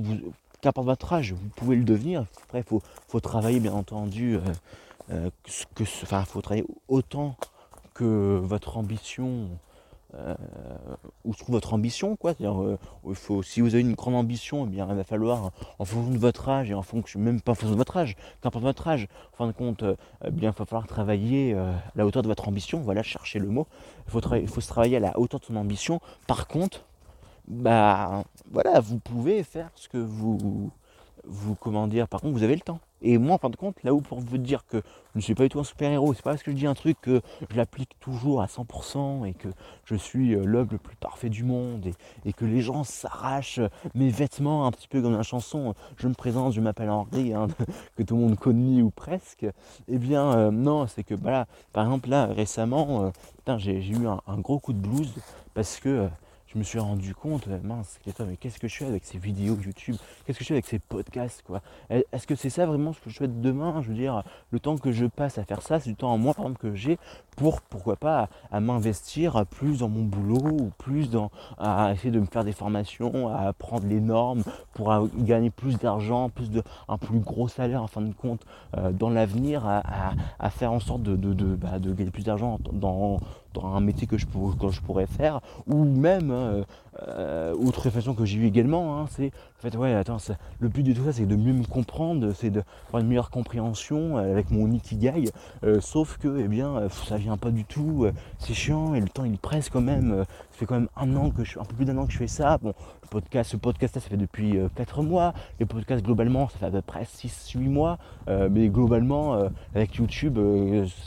[0.61, 2.25] qu'importe votre âge, vous pouvez le devenir.
[2.45, 4.39] Après, il faut, travailler, bien entendu,
[5.11, 5.29] euh,
[5.75, 7.35] que, enfin, faut travailler autant
[7.93, 9.49] que votre ambition,
[10.15, 10.35] euh,
[11.23, 12.33] où se trouve votre ambition, quoi.
[12.41, 12.77] Euh,
[13.07, 16.11] il faut, si vous avez une grande ambition, eh bien, il va falloir, en fonction
[16.11, 18.87] de votre âge et en fonction, même pas en fonction de votre âge, qu'importe votre
[18.87, 22.27] âge, en fin de compte, eh bien, il va falloir travailler à la hauteur de
[22.27, 22.79] votre ambition.
[22.79, 23.67] Voilà, chercher le mot.
[24.07, 25.99] Il faut, il faut se travailler à la hauteur de son ambition.
[26.27, 26.85] Par contre,
[27.47, 30.71] bah, voilà, vous pouvez faire ce que vous,
[31.25, 32.79] vous, comment par contre, vous avez le temps.
[33.01, 35.35] Et moi, en fin de compte, là où pour vous dire que je ne suis
[35.35, 37.55] pas du tout un super-héros, c'est pas parce que je dis un truc que je
[37.55, 39.49] l'applique toujours à 100% et que
[39.85, 41.85] je suis euh, l'homme le plus parfait du monde
[42.25, 43.61] et, que les gens s'arrachent
[43.93, 47.47] mes vêtements un petit peu comme la chanson Je me présente, je m'appelle Henri, hein,
[47.95, 49.45] que tout le monde connaît ou presque.
[49.87, 53.11] Eh bien, euh, non, c'est que, voilà, par exemple, là, récemment,
[53.47, 55.13] euh, j'ai eu un, un, gros coup de blues
[55.53, 56.09] parce que
[56.55, 59.57] je me suis rendu compte, euh, mince, mais qu'est-ce que je fais avec ces vidéos
[59.61, 59.97] YouTube?
[60.25, 61.61] Qu'est-ce que je fais avec ces podcasts quoi?
[61.89, 63.81] Est-ce que c'est ça vraiment ce que je fais demain?
[63.81, 66.17] Je veux dire, le temps que je passe à faire ça, c'est du temps en
[66.17, 66.97] moins par que j'ai
[67.35, 72.21] pour, pourquoi pas, à, m'investir plus dans mon boulot ou plus dans à essayer de
[72.21, 74.43] me faire des formations, à apprendre les normes
[74.75, 78.45] pour gagner plus d'argent, plus de un plus gros salaire en fin de compte
[78.77, 83.19] euh, dans l'avenir, à, faire en sorte de, de, bah, de gagner plus d'argent dans,
[83.63, 86.65] un métier que je, que je pourrais faire, ou même
[87.07, 90.17] euh, autre réflexion que j'ai eu également, hein, c'est en fait ouais attends,
[90.59, 94.17] le but de tout ça c'est de mieux me comprendre, c'est d'avoir une meilleure compréhension
[94.17, 95.31] avec mon ikigai,
[95.79, 98.07] sauf que eh bien ça vient pas du tout,
[98.39, 101.31] c'est chiant et le temps il presse quand même, ça fait quand même un an
[101.31, 102.57] que je un peu plus d'un an que je fais ça.
[102.59, 102.73] Bon,
[103.03, 106.65] le podcast, ce podcast là ça fait depuis 4 mois, les podcasts globalement ça fait
[106.65, 110.39] à peu près 6-8 mois, mais globalement avec YouTube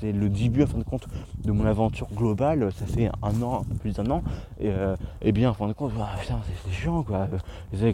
[0.01, 1.07] c'est le début en fin de compte
[1.45, 4.23] de mon aventure globale, ça fait un an, plus d'un an,
[4.61, 4.73] et,
[5.23, 6.17] et bien en fin de ah,
[6.65, 7.29] c'est chiant quoi.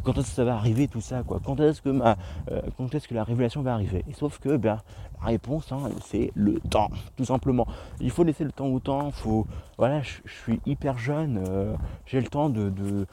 [0.03, 1.41] Quand est-ce que ça va arriver tout ça quoi?
[1.45, 2.17] Quand est-ce que ma
[2.51, 4.05] euh, quand est-ce que la révélation va arriver?
[4.19, 4.81] Sauf que ben,
[5.21, 7.67] la réponse hein, c'est le temps, tout simplement.
[8.01, 9.47] Il faut laisser le temps au temps, faut.
[9.77, 11.75] Voilà, je, suis hyper jeune, euh,
[12.07, 13.07] j'ai le temps de, de,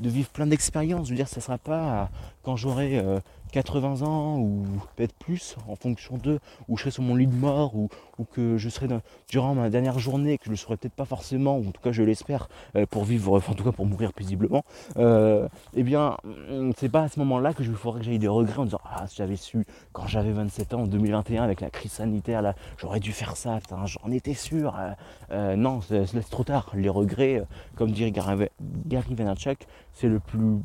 [0.00, 1.06] vivre plein d'expériences.
[1.06, 2.08] Je veux dire, ça sera pas
[2.42, 3.20] quand j'aurai euh,
[3.56, 4.64] 80 ans ou
[4.96, 7.88] peut-être plus en fonction d'eux, ou je serai sur mon lit de mort, ou,
[8.30, 8.86] que je serai
[9.30, 11.80] durant ma dernière journée, que je ne le serai peut-être pas forcément, ou en tout
[11.80, 14.62] cas je l'espère, euh, pour vivre, enfin en tout cas pour mourir paisiblement,
[14.98, 16.18] euh, eh bien
[16.50, 18.80] hum, c'est pas à ce moment-là que je faudrait que j'aie des regrets en disant
[18.84, 22.54] Ah si j'avais su quand j'avais 27 ans en 2021 avec la crise sanitaire là,
[22.76, 24.76] j'aurais dû faire ça, j'en étais sûr.
[25.30, 26.72] Euh, non, c'est trop tard.
[26.74, 27.42] Les regrets,
[27.74, 30.58] comme dirait Gary Vaynerchuk, c'est le plus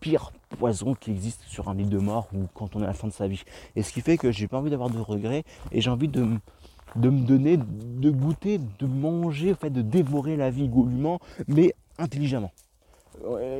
[0.00, 2.94] pire poison qui existe sur un lit de mort ou quand on est à la
[2.94, 3.42] fin de sa vie.
[3.76, 6.22] Et ce qui fait que j'ai pas envie d'avoir de regrets et j'ai envie de,
[6.22, 12.52] me donner, de goûter, de manger, en fait, de dévorer la vie goulûment, mais intelligemment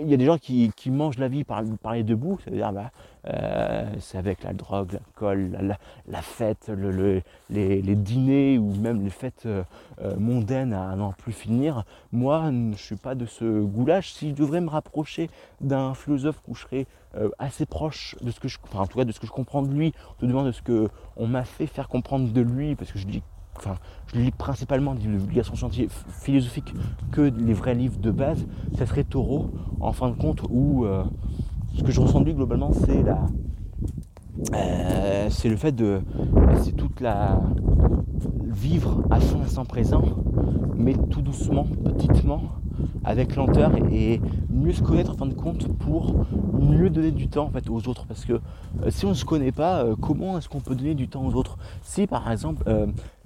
[0.02, 1.62] il y a des gens qui, mangent la vie par,
[1.92, 2.90] les deux bouts, c'est-à-dire bah,
[3.26, 5.58] euh, c'est avec la drogue, l'alcool,
[6.06, 6.70] la, fête,
[7.48, 9.62] les, dîners ou même les fêtes euh,
[10.02, 11.84] euh, mondaines à n'en plus finir.
[12.12, 14.02] Moi, je ne suis pas de ce goût-là.
[14.02, 16.86] Si je devrais me rapprocher d'un philosophe où je serais
[17.38, 19.72] assez proche de ce que je, en tout cas de ce que je comprends de
[19.72, 22.98] lui, tout de de ce que on m'a fait faire comprendre de lui, parce que
[22.98, 23.22] je dis
[23.57, 23.74] enfin,
[24.12, 25.70] je lis principalement des publications
[26.09, 26.74] philosophiques
[27.11, 28.46] que les vrais livres de base,
[28.76, 29.50] ça serait Taureau,
[29.80, 31.05] en fin de compte, où euh,
[31.76, 33.26] ce que je ressens de lui globalement, c'est la.
[34.55, 36.00] Euh, c'est le fait de.
[36.62, 37.40] C'est toute la.
[38.46, 40.02] Vivre à son instant présent,
[40.76, 42.42] mais tout doucement, petitement,
[43.02, 47.50] avec lenteur et, mieux se connaître en fin de compte pour mieux donner du temps
[47.68, 50.76] aux autres parce que euh, si on ne se connaît pas comment est-ce qu'on peut
[50.76, 51.59] donner du temps aux autres?
[51.82, 52.62] Si par exemple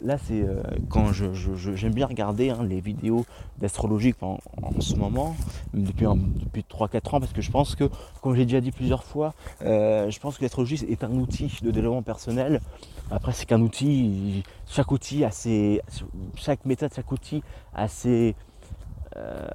[0.02, 0.44] là c'est
[0.88, 1.26] quand je,
[1.74, 3.24] j'aime bien regarder hein, les vidéos
[3.58, 4.38] d'astrologie en,
[4.80, 5.34] ce moment
[5.74, 7.84] depuis, depuis 3-4 ans parce que je pense que
[8.22, 12.02] comme j'ai déjà dit plusieurs fois je pense que l'astrologie est un outil de développement
[12.02, 12.60] personnel.
[13.10, 15.80] Après c'est qu'un outil chaque outil a ses
[16.36, 17.42] chaque méthode chaque outil
[17.74, 18.47] a ses euh,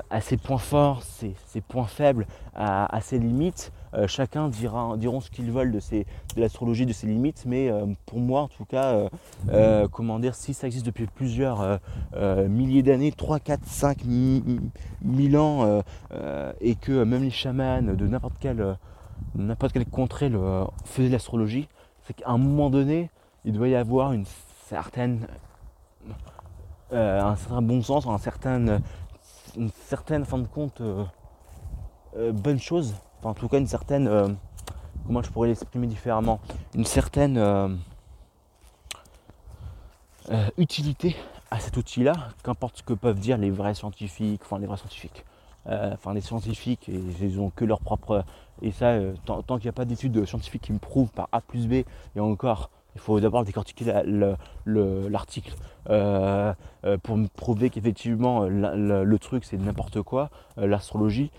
[0.10, 3.72] à ses points forts, ses, points faibles, à, ses limites.
[3.96, 7.86] Euh, chacun dira, diront ce qu'ils veulent de, de l'astrologie, de ses limites, mais euh,
[8.08, 9.08] pour moi en tout cas,
[9.92, 11.80] comment dire, si ça existe depuis plusieurs
[12.50, 15.82] milliers d'années, 3, 4, 5 mille ans,
[16.62, 18.76] et que même les chamans de n'importe quelle,
[19.92, 20.32] contrée
[20.86, 21.68] faisaient l'astrologie,
[22.04, 23.10] c'est qu'à un moment donné,
[23.46, 24.26] il doit y avoir une
[24.68, 25.28] certaine,
[26.92, 28.80] un certain bon sens, un certain
[29.58, 31.04] une certaine, fin de compte, euh,
[32.18, 34.28] euh, bonne chose, enfin, en tout cas une certaine, euh,
[35.06, 36.40] comment je pourrais l'exprimer différemment,
[36.76, 37.80] une certaine
[40.58, 41.16] utilité
[41.52, 45.26] à cet outil-là, qu'importe ce que peuvent dire les vrais scientifiques, enfin les vrais scientifiques,
[45.66, 48.24] enfin les scientifiques, ils ont que leur propre,
[48.62, 51.42] et ça, tant, tant qu'il n'y a pas d'études scientifiques qui me prouvent par A
[51.42, 51.84] plus B,
[52.16, 53.86] et encore, il faut d'abord décortiquer
[54.66, 55.54] l'article
[55.90, 56.54] euh,
[56.86, 61.32] euh, pour me prouver qu'effectivement le, truc c'est n'importe quoi, euh, l'astrologie.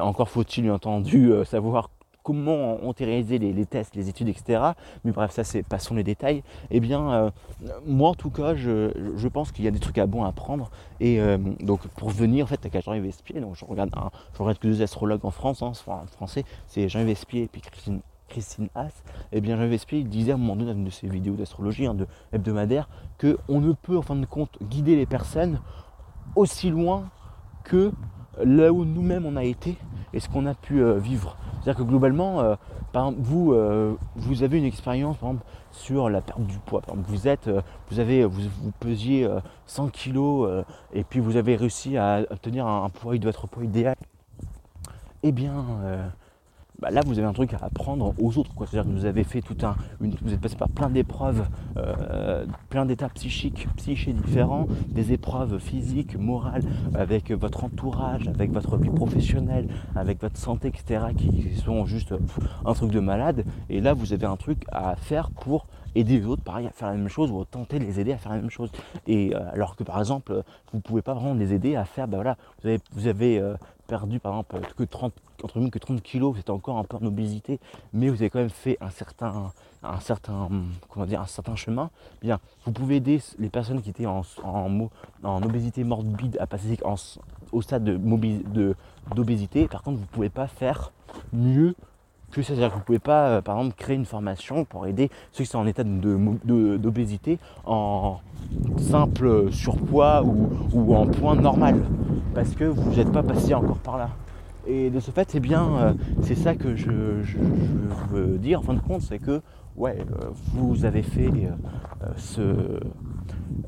[0.00, 1.90] encore faut-il bien entendu savoir
[2.22, 4.62] comment ont été réalisés les, tests, les études, etc.
[5.04, 6.44] Mais bref, ça c'est passons les détails.
[6.70, 7.32] Eh bien,
[7.84, 10.70] moi en tout cas, je, pense qu'il y a des trucs à bon à prendre.
[11.00, 11.20] Et
[11.60, 13.90] donc pour venir, en fait, à Jean-Yves Espier, donc je regarde,
[14.34, 17.60] je regarde que deux astrologues en France, hein, en français, c'est Jean-Yves Espier et puis
[17.60, 18.00] Christine
[18.32, 20.90] Christine Haas, eh bien Jean Vespier il disait à un moment donné dans une de
[20.90, 21.96] ses vidéos d'astrologie hein,
[22.32, 22.88] hebdomadaire
[23.20, 25.60] qu'on ne peut en fin de compte guider les personnes
[26.34, 27.10] aussi loin
[27.64, 27.92] que
[28.42, 29.76] là où nous-mêmes on a été
[30.12, 31.36] et ce qu'on a pu euh, vivre.
[31.60, 32.54] C'est-à-dire que globalement, euh,
[32.92, 36.82] par exemple, vous, euh, vous avez une expérience par exemple, sur la perte du poids.
[36.94, 37.50] vous êtes,
[37.90, 39.26] vous avez, vous, pesiez
[39.66, 43.96] 100 kg et puis vous avez réussi à obtenir un, un poids votre poids idéal.
[45.22, 45.54] Eh bien,
[46.82, 48.50] bah, là vous avez un truc à apprendre aux autres.
[48.58, 49.76] C'est-à-dire que vous avez fait tout un.
[50.00, 56.18] vous êtes passé par plein d'épreuves, euh, plein d'états psychiques, psychiques différents, des épreuves physiques,
[56.18, 56.64] morales,
[56.94, 61.04] avec votre entourage, avec votre vie professionnelle, avec votre santé, etc.
[61.16, 62.14] qui sont juste
[62.66, 63.44] un truc de malade.
[63.70, 66.88] Et là vous avez un truc à faire pour aider les autres, pareil, à faire
[66.88, 68.72] la même chose ou tenter de les aider à faire la même chose.
[69.06, 72.16] Et alors que par exemple, vous ne pouvez pas vraiment les aider à faire, ben
[72.16, 73.54] voilà, vous avez, vous avez
[73.92, 75.12] perdu par exemple que 30,
[75.42, 77.60] entre que 30 kilos, vous encore un peu en obésité,
[77.92, 80.48] mais vous avez quand même fait un certain, un certain,
[80.88, 81.90] comment dire, un certain chemin,
[82.22, 86.78] bien, vous pouvez aider les personnes qui étaient en, en, obésité morbide à passer
[87.52, 87.84] au stade
[89.14, 89.68] d'obésité.
[89.68, 90.90] Par contre, vous ne pouvez pas faire
[91.34, 91.74] mieux
[92.40, 95.44] C'est-à-dire que vous ne pouvez pas, euh, par exemple, créer une formation pour aider ceux
[95.44, 98.20] qui sont en état d'obésité en
[98.78, 101.82] simple surpoids ou, en point normal.
[102.34, 104.08] Parce que vous n'êtes pas passé encore par là.
[104.66, 106.90] Et de ce fait, c'est bien, euh, c'est ça que je,
[108.10, 109.42] veux dire en fin de compte, c'est que
[109.76, 111.30] ouais, euh, vous avez fait
[112.16, 112.40] ce.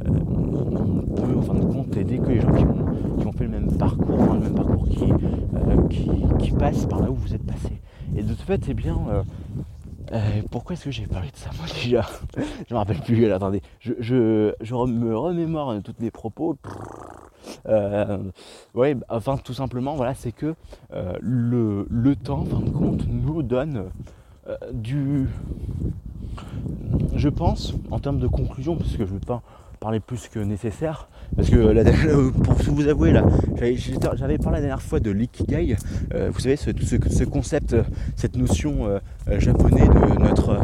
[0.06, 2.64] on peut en fin de compte aider que les gens qui
[3.26, 5.12] ont, fait le même parcours, le même parcours qui,
[6.38, 7.80] qui passent par là où vous êtes passé.
[8.16, 8.98] Et de ce fait, c'est bien.
[9.10, 9.22] Euh,
[10.12, 12.06] euh, pourquoi est-ce que j'ai parlé de ça moi déjà
[12.68, 13.62] Je me rappelle plus, attendez.
[13.80, 16.56] Je, je, me remémore tous mes propos.
[17.66, 18.18] Euh,
[18.74, 20.54] ouais, enfin tout simplement, voilà, c'est que
[21.20, 23.90] le, le, temps, en fin de compte, nous donne
[24.72, 25.26] du.
[27.14, 29.42] Je pense, en termes de conclusion, parce que je ne veux pas
[29.80, 31.08] parler plus que nécessaire.
[31.36, 31.84] Parce que la,
[32.44, 33.24] pour vous avouer là,
[34.16, 35.76] j'avais parlé la dernière fois de l'ikigai.
[36.14, 37.74] Euh, vous savez, ce, ce, concept,
[38.16, 38.98] cette notion euh,
[39.28, 40.60] euh, japonaise de notre,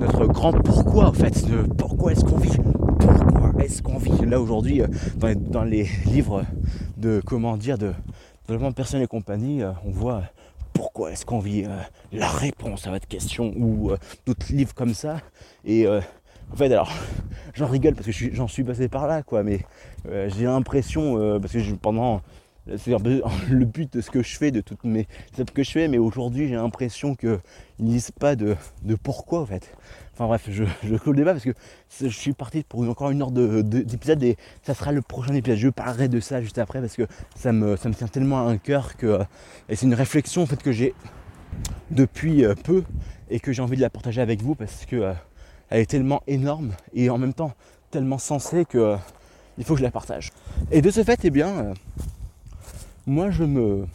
[0.00, 1.46] notre grand pourquoi en fait.
[1.46, 2.56] De pourquoi est-ce qu'on vit
[2.98, 4.82] Pourquoi est-ce qu'on vit Là aujourd'hui,
[5.16, 6.44] dans, dans, les livres
[6.96, 7.92] de comment dire de
[8.48, 10.22] développement personnel et compagnie, on voit
[10.72, 11.64] pourquoi est-ce qu'on vit
[12.12, 13.92] La réponse à votre question ou
[14.24, 15.18] d'autres livres comme ça.
[15.64, 15.86] Et
[16.52, 16.92] en fait, alors,
[17.54, 19.60] j'en rigole parce que j'en suis passé par là, quoi, mais
[20.08, 22.22] euh, j'ai l'impression, euh, parce que pendant,
[22.76, 22.90] c'est
[23.50, 25.98] le but de ce que je fais, de toutes mes ce que je fais, mais
[25.98, 27.40] aujourd'hui j'ai l'impression qu'ils
[27.78, 28.56] disent pas de,
[29.02, 29.74] pourquoi en fait.
[30.12, 31.54] Enfin bref, je, je clôt le débat parce que
[32.00, 35.58] je suis parti pour encore une heure d'épisode et ça sera le prochain épisode.
[35.58, 38.50] Je parlerai de ça juste après parce que ça me, ça me tient tellement à
[38.50, 39.20] un cœur que
[39.68, 40.94] et c'est une réflexion en fait que j'ai
[41.90, 42.84] depuis euh, peu
[43.30, 45.14] et que j'ai envie de la partager avec vous parce que
[45.70, 47.52] elle est tellement énorme et en même temps
[47.90, 48.96] tellement sensée que euh,
[49.58, 50.30] il faut que je la partage.
[50.70, 51.74] Et de ce fait, eh bien, euh,
[53.06, 53.86] moi je me.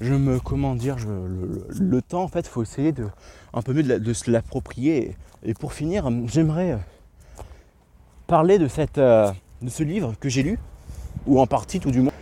[0.00, 0.38] Je me.
[0.40, 3.08] Comment dire le, temps, en fait, il faut essayer de
[3.54, 5.16] un peu mieux de, se l'approprier.
[5.42, 6.78] Et, pour finir, j'aimerais euh,
[8.26, 10.58] parler de, de ce livre que j'ai lu,
[11.26, 12.12] ou en partie tout du moins,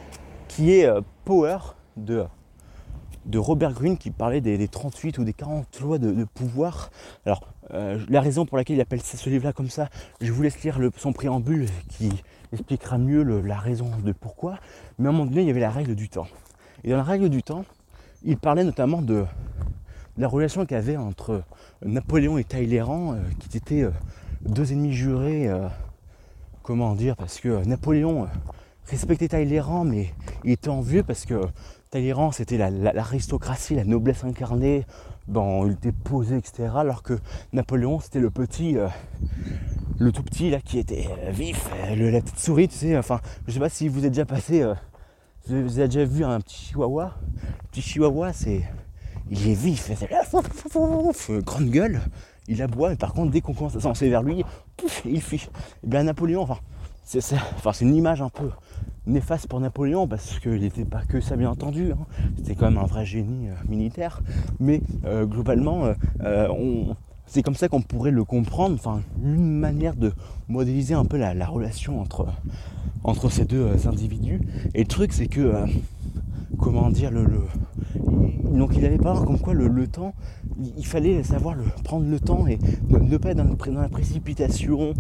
[0.48, 0.88] qui est
[1.24, 1.58] Power
[1.96, 2.24] de
[3.26, 6.90] de Robert Greene qui parlait des, 38 ou des 40 lois de, pouvoir.
[7.26, 7.42] Alors,
[7.72, 9.88] euh, la raison pour laquelle il appelle ce livre-là comme ça,
[10.20, 12.10] je vous laisse lire son préambule qui
[12.52, 14.58] expliquera mieux la raison de pourquoi.
[14.98, 16.26] Mais à un moment donné, il y avait la règle du temps.
[16.82, 17.64] Et dans la règle du temps,
[18.22, 19.24] il parlait notamment de,
[20.16, 21.42] la relation qu'il y avait entre
[21.84, 23.90] Napoléon et Talleyrand, euh, qui étaient euh,
[24.42, 25.50] deux ennemis jurés.
[26.62, 28.28] comment dire Parce que Napoléon
[28.86, 30.10] respectait Talleyrand, mais
[30.44, 31.40] il était envieux parce que
[31.90, 34.84] Talleyrand, c'était l'aristocratie, la, noblesse incarnée,
[35.28, 36.70] dans, il était posé, etc.
[36.76, 37.18] Alors que
[37.52, 38.88] Napoléon, c'était le petit, euh,
[39.98, 42.98] le tout petit là qui était euh, vif, euh, la petite souris, tu sais.
[42.98, 44.64] Enfin, je sais pas si vous êtes déjà passé,
[45.46, 47.14] vous avez déjà vu un petit chihuahua.
[47.62, 48.62] Le petit chihuahua, c'est,
[49.30, 52.00] il est vif, c'est grande gueule,
[52.48, 54.44] il aboie, mais par contre, dès qu'on commence à s'avancer vers lui,
[55.04, 55.48] il fuit.
[55.82, 56.58] Et bien Napoléon, enfin,
[57.04, 57.20] c'est
[57.56, 58.50] enfin, une image un peu
[59.06, 61.98] néfaste pour Napoléon parce qu'il n'était pas que ça bien entendu, hein.
[62.36, 64.20] c'était quand même un vrai génie euh, militaire,
[64.60, 65.92] mais euh, globalement
[66.22, 66.84] euh,
[67.26, 70.12] c'est comme ça qu'on pourrait le comprendre, enfin une manière de
[70.48, 72.26] modéliser un peu la, relation entre,
[73.02, 74.40] entre ces deux individus.
[74.74, 75.52] Et le truc c'est que
[76.58, 77.26] comment dire le,
[78.52, 80.14] donc il avait pas comme quoi le, temps
[80.76, 84.94] il, fallait savoir le, prendre le temps et ne, pas être dans, la précipitation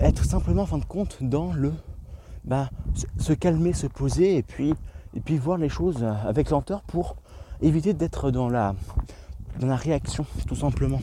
[0.00, 1.72] être simplement en fin de compte dans le
[2.48, 2.70] bah,
[3.18, 4.74] se calmer, se poser et puis,
[5.14, 7.16] et puis voir les choses avec lenteur pour
[7.60, 8.74] éviter d'être dans la,
[9.60, 11.00] dans la réaction, tout simplement.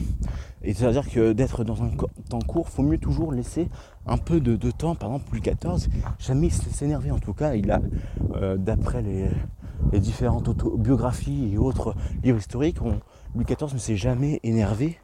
[0.63, 1.91] Et c'est-à-dire que d'être dans un
[2.29, 3.69] temps court, il faut mieux toujours laisser
[4.07, 4.95] un peu de, temps.
[4.95, 6.49] Par exemple, Louis XIV, jamais
[6.81, 7.11] énervé.
[7.11, 7.81] En tout cas, il a,
[8.35, 9.29] euh, d'après les,
[9.99, 12.77] différentes autobiographies et autres livres historiques,
[13.33, 14.97] Louis XIV ne s'est jamais énervé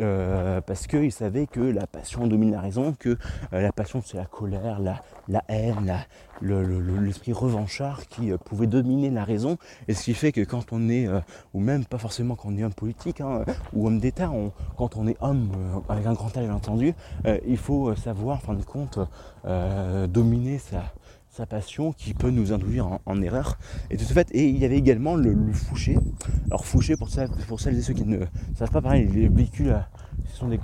[0.00, 3.10] euh, parce qu'il savait que la passion domine la raison, que
[3.52, 5.94] euh, la passion c'est la colère, la, la haine,
[6.42, 9.58] l'esprit revanchard qui euh, pouvait dominer la raison.
[9.88, 11.08] Et ce qui fait que quand on est,
[11.54, 14.30] ou même pas forcément quand on est homme politique hein, ou homme d'État,
[14.76, 15.50] quand on est homme
[15.88, 16.94] avec un grand âge entendu,
[17.46, 18.98] il faut savoir en fin de compte
[20.08, 20.84] dominer sa,
[21.30, 23.58] sa passion qui peut nous induire en, erreur.
[23.90, 25.96] Et de ce fait, et il y avait également le, Fouché.
[26.46, 27.26] Alors Fouché, pour, ça,
[27.58, 28.18] celles et ceux qui ne
[28.56, 29.76] savent pas, pareil, les véhicules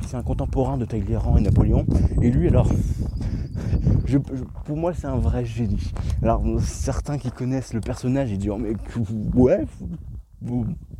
[0.07, 1.87] c'est un contemporain de Talleyrand et Napoléon.
[2.23, 2.69] Et lui, alors,
[4.65, 5.93] pour moi, c'est un vrai génie.
[6.23, 8.73] Alors, certains qui connaissent le personnage, ils disent mais
[9.35, 9.65] ouais,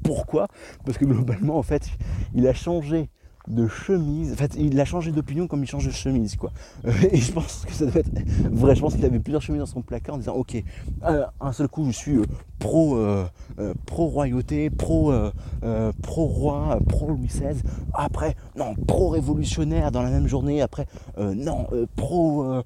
[0.03, 0.49] pourquoi?
[0.85, 1.89] Parce que globalement, en fait,
[2.35, 3.09] il a changé
[3.49, 4.33] de chemise.
[4.33, 6.51] En fait, il a changé d'opinion comme il change de chemise, quoi.
[6.87, 8.11] Euh, et je pense que ça doit être
[8.51, 8.75] vrai.
[8.75, 10.63] Je pense qu'il avait plusieurs chemises dans son placard en disant Ok,
[11.05, 12.25] euh, un seul coup, je suis euh,
[12.59, 12.99] pro,
[13.87, 15.13] pro royauté, pro,
[16.03, 17.61] pro roi, pro Louis XVI.
[17.95, 20.63] Après, non, pro révolutionnaire dans la même journée.
[20.63, 20.87] Après,
[21.19, 22.63] non, pro,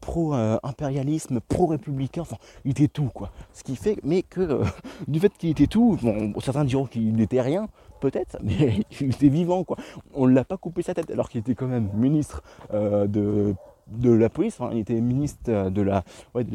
[0.00, 2.22] pro impérialisme, pro républicain.
[2.22, 3.30] Enfin, il était tout, quoi.
[3.54, 4.62] Ce qui fait, mais que
[5.06, 5.98] du fait qu'il était tout,
[6.42, 7.68] certains diront qu'il n'était rien
[7.98, 9.76] peut-être, mais il était vivant quoi.
[10.14, 12.42] On ne l'a pas coupé sa tête alors qu'il était quand même ministre
[12.72, 13.54] euh, de,
[14.10, 16.02] la police, il était ministre de la,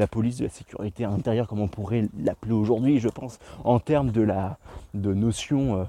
[0.08, 4.22] police, de la sécurité intérieure, comme on pourrait l'appeler aujourd'hui, je pense, en termes de
[4.22, 4.58] la
[4.94, 5.84] notion euh,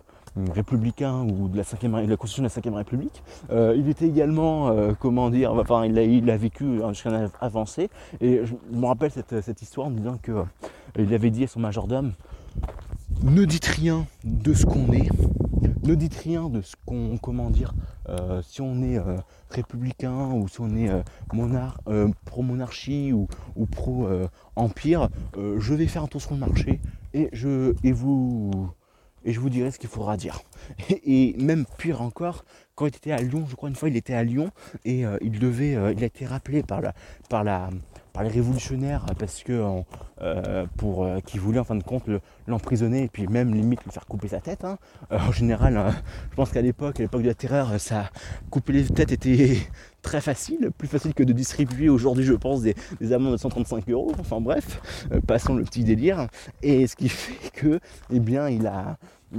[0.54, 3.22] républicain ou de la, 5 de la constitution de la 5ème République.
[3.50, 7.90] Euh, il était également, comment dire, enfin, il a, vécu jusqu'à un avancé.
[8.22, 12.12] Et je me rappelle cette, cette histoire en disant qu'il avait dit à son majordome
[13.22, 15.08] ne dites rien de ce qu'on est,
[15.82, 17.74] ne dites rien de ce qu'on, comment dire,
[18.08, 19.16] euh, si on est euh,
[19.50, 23.26] républicain ou si on est euh, pro-monarchie ou,
[23.66, 26.80] pro-empire, je vais faire un tour sur le marché
[27.12, 28.70] et je, et vous,
[29.24, 30.40] et je vous dirai ce qu'il faudra dire.
[31.06, 32.44] Et, même pire encore,
[32.74, 34.50] quand il était à Lyon, je crois une fois il était à Lyon
[34.84, 36.94] et il devait, il a été rappelé par la,
[37.28, 37.70] par la,
[38.14, 39.82] par les révolutionnaires parce que
[40.22, 42.04] euh, pour euh, qui voulaient en fin de compte
[42.46, 44.64] l'emprisonner et puis même limite lui faire couper sa tête.
[44.64, 44.78] Hein.
[45.10, 45.92] Euh, en général, hein,
[46.30, 48.10] je pense qu'à l'époque, à l'époque de la terreur, ça
[48.50, 49.56] couper les têtes était
[50.02, 52.76] très facile, plus facile que de distribuer aujourd'hui, je pense, des,
[53.12, 54.12] amendes de 135 euros.
[54.20, 56.28] Enfin bref, passons le petit délire.
[56.62, 57.80] Et ce qui fait que,
[58.12, 58.96] eh bien, il a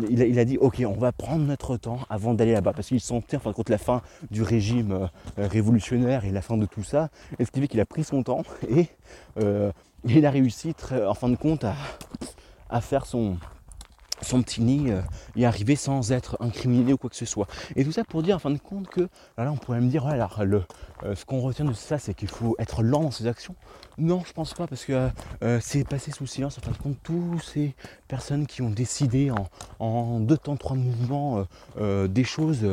[0.09, 2.73] il a, dit ok on va prendre notre temps avant d'aller là-bas.
[2.73, 4.91] Parce qu'il sentait en fin de compte la fin du régime
[5.39, 7.09] euh, révolutionnaire et la fin de tout ça.
[7.39, 8.87] Et ce qui fait qu'il a pris son temps et
[9.39, 9.71] euh,
[10.03, 10.73] il a réussi
[11.07, 11.65] en fin de compte
[12.69, 13.37] à faire son,
[14.21, 15.01] son petit nid euh,
[15.35, 17.47] y arriver sans être incriminé ou quoi que ce soit.
[17.75, 19.07] Et tout ça pour dire en fin de compte que
[19.37, 22.27] là on pourrait me dire ouais, alors euh, ce qu'on retient de ça c'est qu'il
[22.27, 23.55] faut être lent dans ses actions.
[23.97, 25.09] Non je pense pas parce que
[25.43, 27.75] euh, c'est passé sous silence en fin de compte tous ces
[28.07, 29.31] personnes qui ont décidé
[29.79, 31.45] en, deux temps trois mouvements
[31.77, 32.65] des choses,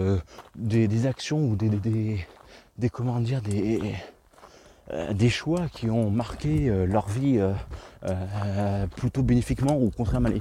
[0.56, 3.80] des, actions ou des, des, comment dire des
[5.12, 7.40] des choix qui ont marqué leur vie
[8.96, 10.32] plutôt bénéfiquement ou contrairement à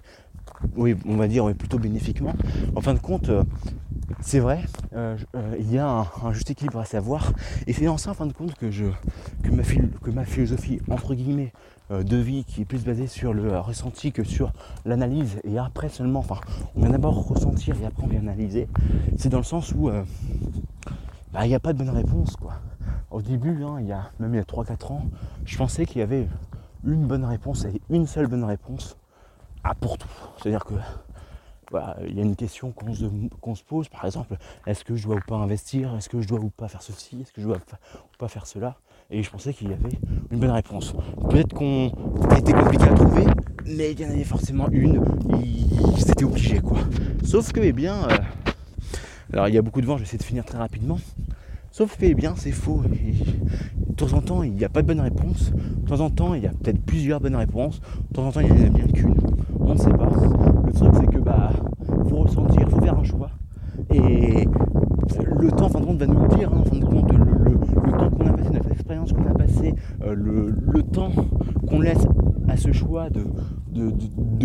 [0.75, 2.33] oui, on va dire plutôt bénéfiquement.
[2.75, 3.43] En fin de compte, euh,
[4.21, 7.33] c'est vrai, euh, euh, il y a un, juste équilibre à savoir.
[7.67, 8.85] Et c'est dans ça, en fin de compte, que, je,
[9.43, 11.51] que, ma, philosophie, entre guillemets,
[11.89, 14.53] de vie, qui est plus basée sur le ressenti que sur
[14.85, 16.23] l'analyse, et après seulement,
[16.73, 18.69] on vient d'abord ressentir et après on vient analyser,
[19.17, 19.89] c'est dans le sens où
[21.33, 22.53] bah, il n'y a pas de bonne réponse, quoi.
[23.09, 25.05] Au début, hein, y a, même il y a 3-4 ans,
[25.43, 26.29] je pensais qu'il y avait
[26.85, 28.95] une bonne réponse et une seule bonne réponse
[29.63, 30.09] ah, pour tout.
[30.37, 30.75] C'est-à-dire que
[32.07, 34.35] il y a une question qu'on se, pose, par exemple,
[34.67, 35.95] est-ce que je dois ou pas investir?
[35.95, 37.21] Est-ce que je dois ou pas faire ceci?
[37.21, 38.75] Est-ce que je dois ou pas faire cela?
[39.09, 39.97] Et je pensais qu'il y avait
[40.31, 40.93] une bonne réponse.
[41.29, 41.91] Peut-être qu'on
[42.37, 43.25] était compliqué à trouver,
[43.65, 45.03] mais il y en avait forcément une,
[45.97, 46.77] c'était obligé quoi.
[47.23, 48.17] Sauf que, eh bien, euh,
[49.33, 50.97] alors il y a beaucoup de vent, je vais essayer de finir très rapidement.
[51.71, 52.83] Sauf que, eh bien, c'est faux.
[52.83, 55.51] de temps en temps, il n'y a pas de bonne réponse.
[55.51, 57.79] De temps en temps, il y a peut-être plusieurs bonnes réponses.
[58.09, 59.15] De temps en temps, il n'y en a bien qu'une
[59.65, 60.09] on ne sait pas.
[60.65, 61.51] Le truc c'est que bah
[62.09, 63.29] faut ressentir, faut faire un choix.
[63.93, 64.47] Et
[65.39, 67.11] le temps en fin de compte va nous le dire, hein, en fin de compte,
[67.11, 71.11] le, temps qu'on a passé, notre expérience qu'on a passé, euh, le, temps
[71.67, 72.05] qu'on laisse
[72.47, 73.23] à ce choix de,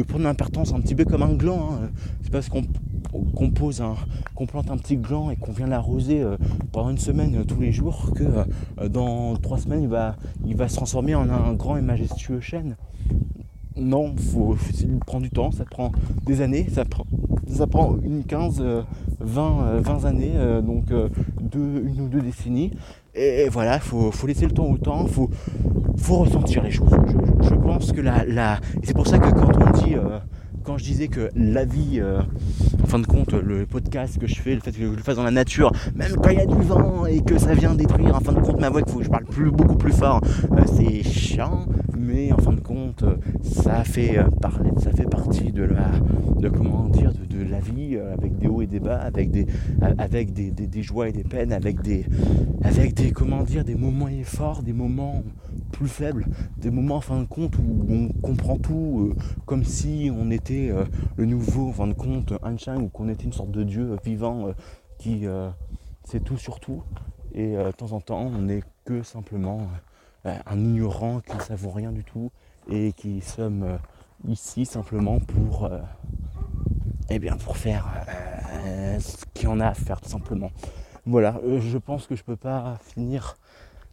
[0.03, 1.71] prendre l'importance un petit peu comme un gland.
[1.73, 1.91] Hein.
[2.23, 3.95] C'est parce qu'on un,
[4.35, 6.37] qu'on plante un petit gland et qu'on vient l'arroser euh,
[6.73, 8.25] pendant une semaine euh, tous les jours que
[8.89, 12.77] dans trois semaines il il va se transformer en un grand et majestueux chêne
[13.77, 15.93] non, faut, ça prend du temps, ça prend
[16.25, 16.85] des années, ça
[17.67, 18.63] prend, une 15,
[19.21, 21.09] 20, 20 années, euh, donc euh,
[21.55, 22.73] une ou deux décennies.
[23.15, 25.31] Et, voilà, il faut, laisser le temps au temps, faut,
[25.97, 26.91] faut ressentir les choses.
[27.41, 28.61] Je, pense que la, la...
[28.83, 30.19] c'est pour ça que quand on dit euh,
[30.67, 32.21] quand je disais que la vie, euh,
[32.83, 35.15] en fin de compte, le podcast que je fais, le fait que je le fasse
[35.15, 38.17] dans la nature, même quand il y a du vent et que ça vient détruire,
[38.17, 40.63] en fin de compte, ma voix, faut que je parle plus, beaucoup plus fort, euh,
[40.67, 43.05] c'est chiant, mais en fin de compte,
[43.43, 44.25] ça fait, euh,
[44.79, 45.89] ça fait partie de la,
[46.41, 49.47] de comment dire, de, la vie, avec des hauts et des bas, avec des,
[49.99, 52.07] avec des, des, joies et des peines, avec des,
[52.65, 55.23] avec des, comment dire, des moments forts, des moments
[55.73, 59.15] plus faibles, des moments en fin de compte où on comprend tout
[59.45, 60.85] comme si on était euh,
[61.17, 64.49] le nouveau, en fin de compte, Einstein, ou qu'on était une sorte de dieu vivant
[64.49, 64.53] euh,
[64.99, 65.51] qui, euh,
[66.05, 66.83] c'est tout sur tout.
[67.35, 69.69] Et de temps en temps, on n'est que simplement
[70.25, 72.31] un ignorant qui ne savons rien du tout
[72.71, 73.79] et qui sommes
[74.27, 75.69] ici simplement pour,
[77.11, 77.87] eh bien, pour faire
[78.99, 80.51] ce qu'il y en a à faire tout simplement.
[81.05, 83.37] Voilà, je pense que je peux pas finir,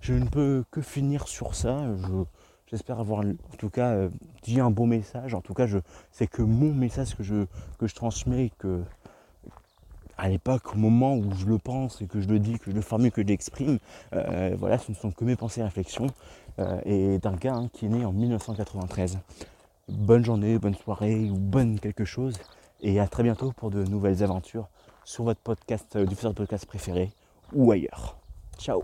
[0.03, 1.83] je ne peux que finir sur ça.
[2.67, 4.07] J'espère avoir en tout cas
[4.43, 5.33] dit un bon message.
[5.33, 5.65] En tout cas,
[6.11, 7.45] c'est que mon message que je,
[7.79, 8.83] que je transmets, que
[10.17, 12.75] à l'époque, au moment où je le pense et que je le dis, que je
[12.75, 13.79] le formule, que je l'exprime,
[14.13, 16.07] euh, voilà, ce ne sont que mes pensées et réflexions,
[16.59, 19.19] euh, et d'un gars hein, qui est né en 1993.
[19.89, 22.35] Bonne journée, bonne soirée ou bonne quelque chose,
[22.81, 24.67] et à très bientôt pour de nouvelles aventures
[25.03, 27.11] sur votre podcast, euh, diffuseur de podcast préféré
[27.53, 28.17] ou ailleurs.
[28.57, 28.83] Ciao